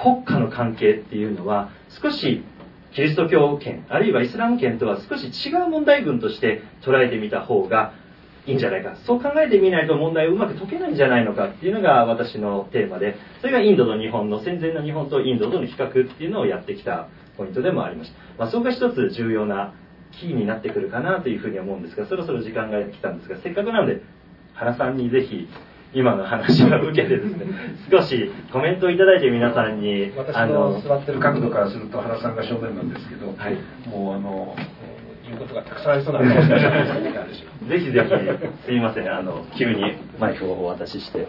[0.00, 1.70] 国家の関係っていうのは
[2.02, 2.44] 少し
[2.94, 7.94] キリスト教圏あるいはイスラム圏とは少し違う問題群として捉えてみた方が
[8.46, 8.96] いいんじゃないか。
[9.06, 19.74] そう考えてみないと問題をうまく解けないんじゃないのかっていうのが私のテーマでそれがインドと日本の戦前の日本とインドとの比較っていうのをやってきたポイントでもありました、まあ、そこが一つ重要な
[20.20, 24.02] キーになってくるかなというふうに思うんですがそろそろ時間が来たんですがせっかくなので
[24.54, 25.48] 原さんにぜひ
[25.94, 27.46] 今の話を受けてですね。
[27.90, 33.58] 少しコメントをいただいて皆さんに私の座ってる角度からすると原さんが正面なんですけど、はい、
[33.88, 34.56] もうあの
[35.24, 37.26] 言うことがたくさんありそうな話が
[37.68, 39.12] ぜひぜひすいません。
[39.12, 41.26] あの急にマイクをお渡しして。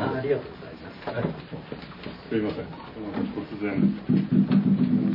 [0.00, 0.46] あありがとう
[1.06, 1.24] ございます、はい、
[2.28, 2.64] すいません。
[3.34, 3.94] 突然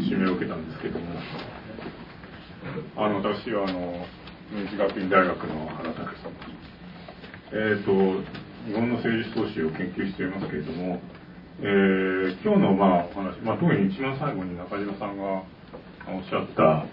[0.02, 1.06] 指名を受けたんですけども。
[2.96, 4.06] あの私はあの
[4.52, 6.34] 明治学院大学の原武さん。
[7.52, 8.24] えっ、ー、と
[8.68, 11.00] 日本の政治思想史を研究していますけれども
[11.62, 15.46] えー、今日のまあお話、まあ、特に一番最後に中島さんが
[16.10, 16.86] おっしゃった、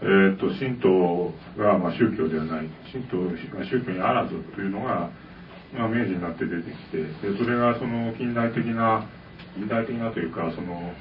[0.00, 3.26] えーと、神道がまあ宗教ではない神道
[3.58, 5.10] が宗教にあらずというのが、
[5.74, 9.04] まあ、明治になって出てきてでそれがその近代的な
[9.56, 10.94] 近代的なというかその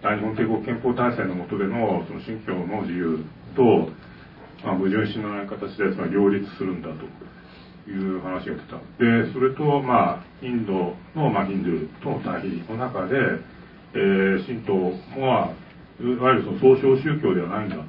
[0.00, 3.24] 大日本帝国憲法体制の下でのその信教の自由
[3.56, 3.88] と、
[4.64, 8.78] まあ、矛盾しない形でその両立するんだという話が出た。
[8.98, 13.16] でそれとまあインドの、まあ、ヒンドゥーとの対比の中で、
[13.94, 15.54] えー、神道も、
[16.00, 17.82] いわゆるその総称宗教ではないんだと。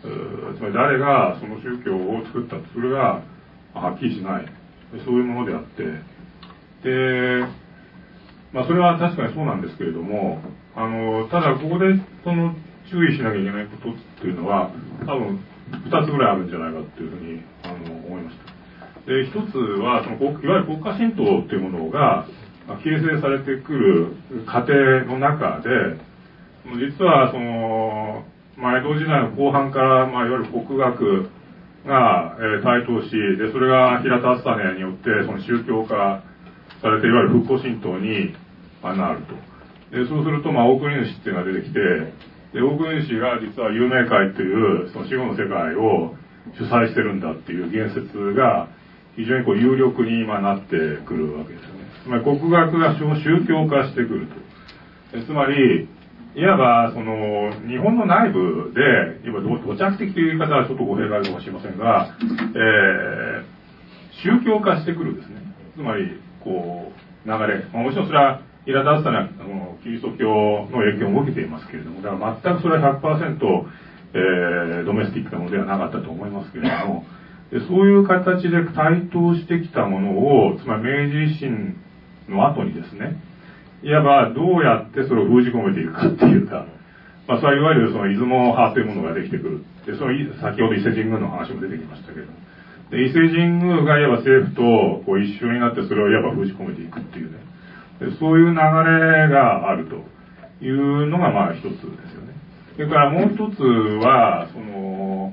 [0.00, 3.22] つまり誰がその宗教を作ったそれが
[3.74, 4.46] はっきりしない。
[5.04, 5.84] そういうものであって。
[6.82, 7.46] で、
[8.52, 10.40] まあ、それは確かにそうなんですけれども
[10.74, 11.94] あのただここで
[12.24, 12.54] その
[12.90, 14.72] 注意しなきゃいけないことっていうのは
[15.06, 15.40] 多分
[15.70, 18.50] 2つぐらいあるんじゃないかっていうふうにあの思いました。
[19.06, 22.26] で一つはそのいわゆる国家神道っていうものが
[22.84, 24.16] 形成されてくる
[24.46, 24.74] 過程
[25.06, 25.70] の中で
[26.78, 28.24] 実はその、
[28.56, 31.30] まあ、江戸時代の後半から、まあ、いわゆる国学
[31.86, 36.22] が、えー、台頭しでそれが平田篤胤によってその宗教化
[36.82, 38.34] されていわゆる復興神道に、
[38.82, 39.34] まあ、なると。
[39.90, 41.80] でそうすると、まあ、大国主っていうのが出てきて
[42.52, 46.14] で大国主が実は有名会というその死後の世界を
[46.58, 48.68] 主催してるんだっていう言説が
[49.16, 50.68] 非常にこう有力に今なって
[51.06, 54.26] くるわけですよねつまり国学が宗教化してくる
[55.12, 55.88] とつまり
[56.36, 63.52] いわば、その、日本の内部で、今、土着的という言い方はちょっと語弊があるかもしれませんが、えー、
[64.22, 65.42] 宗教化してくるんですね。
[65.74, 67.64] つまり、こう、流れ。
[67.72, 73.38] まあ、もちろんそれは、イラダスタナのキリスト教の影響を受けていますけれども、だから全くそれは100%、
[74.12, 77.04] えー、ドメスティックなものではなかったと思いますけれども、
[77.50, 81.76] でそういう形で台頭してきたものを、つまり明治維新
[82.28, 83.16] の後にですね、
[83.82, 86.66] いわばどうやってそれを封じ込めていくかっていうか、
[87.26, 89.64] まあ、それはいわゆるその出雲派というものができてくる。
[89.86, 90.12] で、その
[90.42, 92.26] 先ほど伊勢神宮の話も出てきましたけど、
[92.90, 94.62] で伊勢神宮がいわば政府と
[95.06, 97.38] こう一緒になってそれをいわば封じ込めていくっていうね、
[98.00, 101.88] でそういう流れがあるというのがまあ一つですよ
[102.22, 102.34] ね。
[102.74, 105.32] それからもう一つは、その、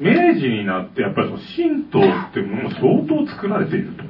[0.00, 4.02] 明治になってやっぱりその神道っていうものも相当作られていると。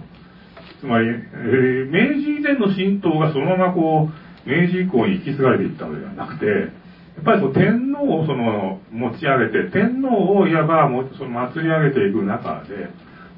[0.80, 12.88] つまり、えー、明治以前の神道がそのままこう、明治以降に引き継がれていったのではなくて、やっぱりその天皇をその持ち上げて、天皇をいわばもその祭り上げていく中で、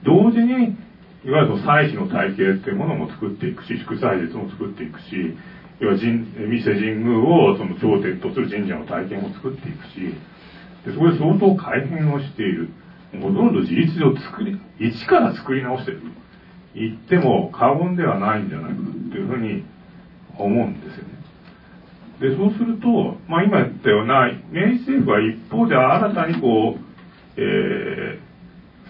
[0.05, 0.77] 同時に、
[1.25, 5.37] いわゆる祭祀の体系っていうものも作っていくし、祝祭日も作っていくし、
[5.81, 6.23] 要は神、
[6.57, 10.15] 伊勢神宮をその頂点とする神社の体験を作っていくし、
[10.85, 12.69] でそこで相当改変をしている。
[13.21, 16.03] ほとんど事実上作り、一から作り直してる。
[16.75, 19.65] 言っても過言ではないんじゃないかっていうふうに
[20.37, 21.15] 思うんですよね。
[22.21, 28.24] で、そうすると、まあ今言ったような、明治政府は一方で新たにこう、えー、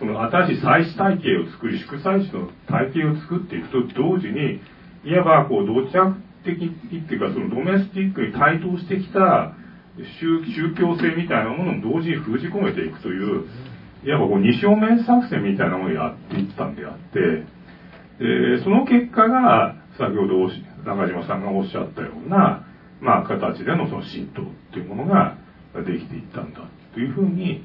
[0.05, 4.61] その新しい祭祀体系を作り、祝祭祀の体系を作っていくと同時に、
[5.05, 9.57] いわばこう、土着的っていうか、そのドメスティックに台頭してきた
[10.21, 13.49] 宗教性みたいなものを同時に封じ込めていくという、
[14.05, 17.49] いわばこう二正面作戦みたいなものをやっていったんであって、
[18.21, 20.51] で、その結果が、先ほど
[20.85, 22.67] 中島さんがおっしゃったような、
[23.01, 25.37] まあ、形でのその神道っていうものが
[25.87, 27.65] できていったんだというふうに、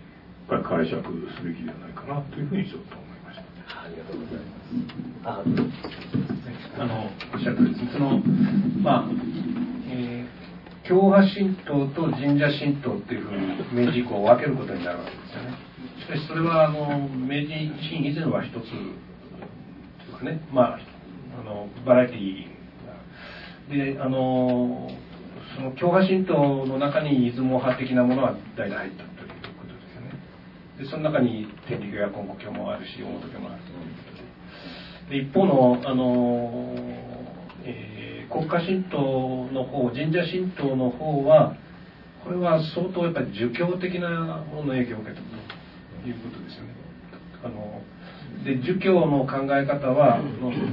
[0.50, 1.04] ぱり解釈
[1.38, 3.86] すべきではないかなというふうにちょっと思いました。
[3.86, 4.60] ありがとうございま
[5.14, 5.70] す。
[6.80, 7.94] あの、おっしゃる通りです。
[7.94, 8.20] その、
[8.82, 9.10] まあ、
[9.92, 15.56] えー、教派神道と神社神道っていうふうに明治以降分けることになるわけですよね。
[16.02, 18.74] しかしそれは、あの、明治維新以前は一つ
[20.20, 20.80] かね、まあ、
[21.40, 24.90] あのバラエティーであの
[25.56, 30.12] その教派神道の中に出雲派的なものは大体入ったということですよね
[30.80, 34.12] でその中に天理教や根古教もあるし大本教もあるというこ
[35.10, 35.20] とで。
[35.20, 36.74] で一方のあの、
[37.66, 41.58] えー、国家神道の方神社神道の方は
[42.24, 46.80] これは相当やっぱり儒教的なものの影響を受けたということですよね。
[47.44, 47.82] あの
[48.46, 50.22] で儒教の考え方は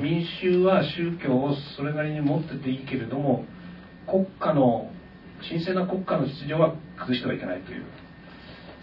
[0.01, 3.45] 民衆は宗教をそれなりに持ってていいけれども
[4.07, 4.91] 国家の
[5.49, 7.85] 神聖な国家の秩序は崩してはいけないという。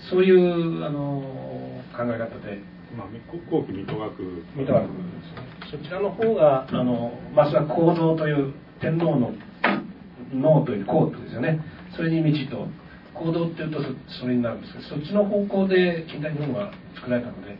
[0.09, 1.21] そういうあの
[1.95, 2.73] 考え方で。
[2.95, 3.07] まあ、
[3.49, 4.21] 後期水戸学
[4.55, 4.85] 水戸学
[5.71, 9.33] そちらの方があのまずは行動という天皇の
[10.31, 11.59] 脳というコートですよね
[11.95, 12.67] それに道と
[13.13, 13.79] 行動っていうと
[14.19, 17.57] それになるんですけどそっちの方向で近代日本は作られたので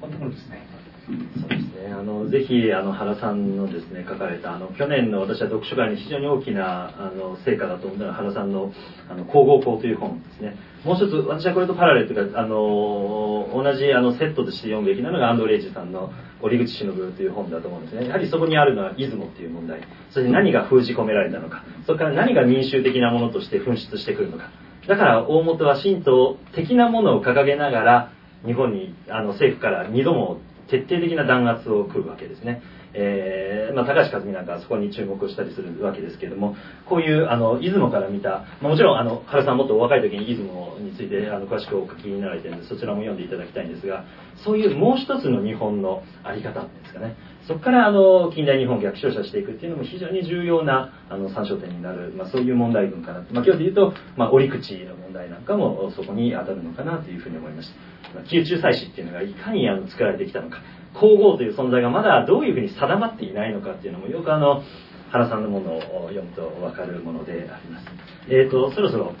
[0.00, 0.71] このところですね。
[1.06, 1.92] そうですね。
[1.92, 8.72] あのぜひあの原さんのですね書かれたあの去年の私は読書会に非常に大きなあの成果だと思うのは原さんの
[9.10, 10.56] あの皇后校という本ですね。
[10.84, 18.06] もう一つ私はこれとパラレルというかあの同じあのセットとして読むべきなのが安藤礼二さんの折口忍という本だと思うんですね。
[18.06, 19.80] やはりそこにあるのは出雲っていう問題。
[20.10, 21.64] そして何が封じ込められたのか。
[21.86, 24.50] それから何が民衆的なものとして噴出してくるのか。
[24.86, 28.12] だから大本は神道的なものを掲げながら
[28.44, 32.62] 日本にあの政府から2度も徹底的な弾圧を食うわけですね。
[32.94, 36.56] えーまあ、高橋和美なんかはそこに注目したりするわけですけれども
[36.88, 44.04] こういうあの出雲から見た、まあ、もちろんあの原さんもっとお若い時に出雲についてあの詳しくお書きになられてるのでそちらも読んでいただきたいんですが
[44.44, 47.16] そういうもう一つの日本の在り方ですかね
[47.48, 57.68] そこからあの近代日本を逆照射していくっていうのも非常に重要なあの参照点になる、まあ、そういう問題群かなと、まあ、今日で言うと、まあ、折口の問題なんかもそこに当たるのかなというふうに思いまし
[58.14, 60.58] た、宮中祭祀っていうのがいかにあの作られてきたのか
[60.94, 64.62] 皇后という存在がまだどういうふうに定まっていないのかっていうのもよくあの
[65.10, 67.86] 原さんのものを読むと分かるものであります。
[68.28, 69.12] えっ、ー、と、そろそろ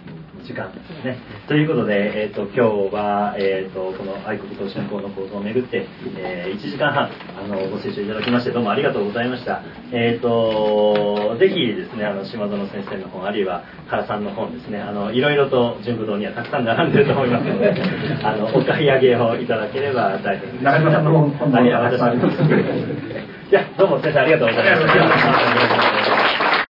[0.42, 1.18] 時間ですね。
[1.48, 5.86] ということで、えっ、ー、と、今日は、えっ、ー、と、この愛国と振興の構造をめぐって、
[6.18, 9.62] え1時間半、あの、ご清聴いただきまして、どうもありがとうございました。
[9.92, 17.74] えっ、と、ぜひですね、あの、島園先生の本、あるいは原さんの本ですね、あの、いろいろと純武堂にはたくさん並んでると思いますので、
[18.22, 22.42] あの、お買い上げをいただければ大変中島さんの本、ありがとうございます。
[23.50, 26.21] いや、どうも先生ありがとうございました。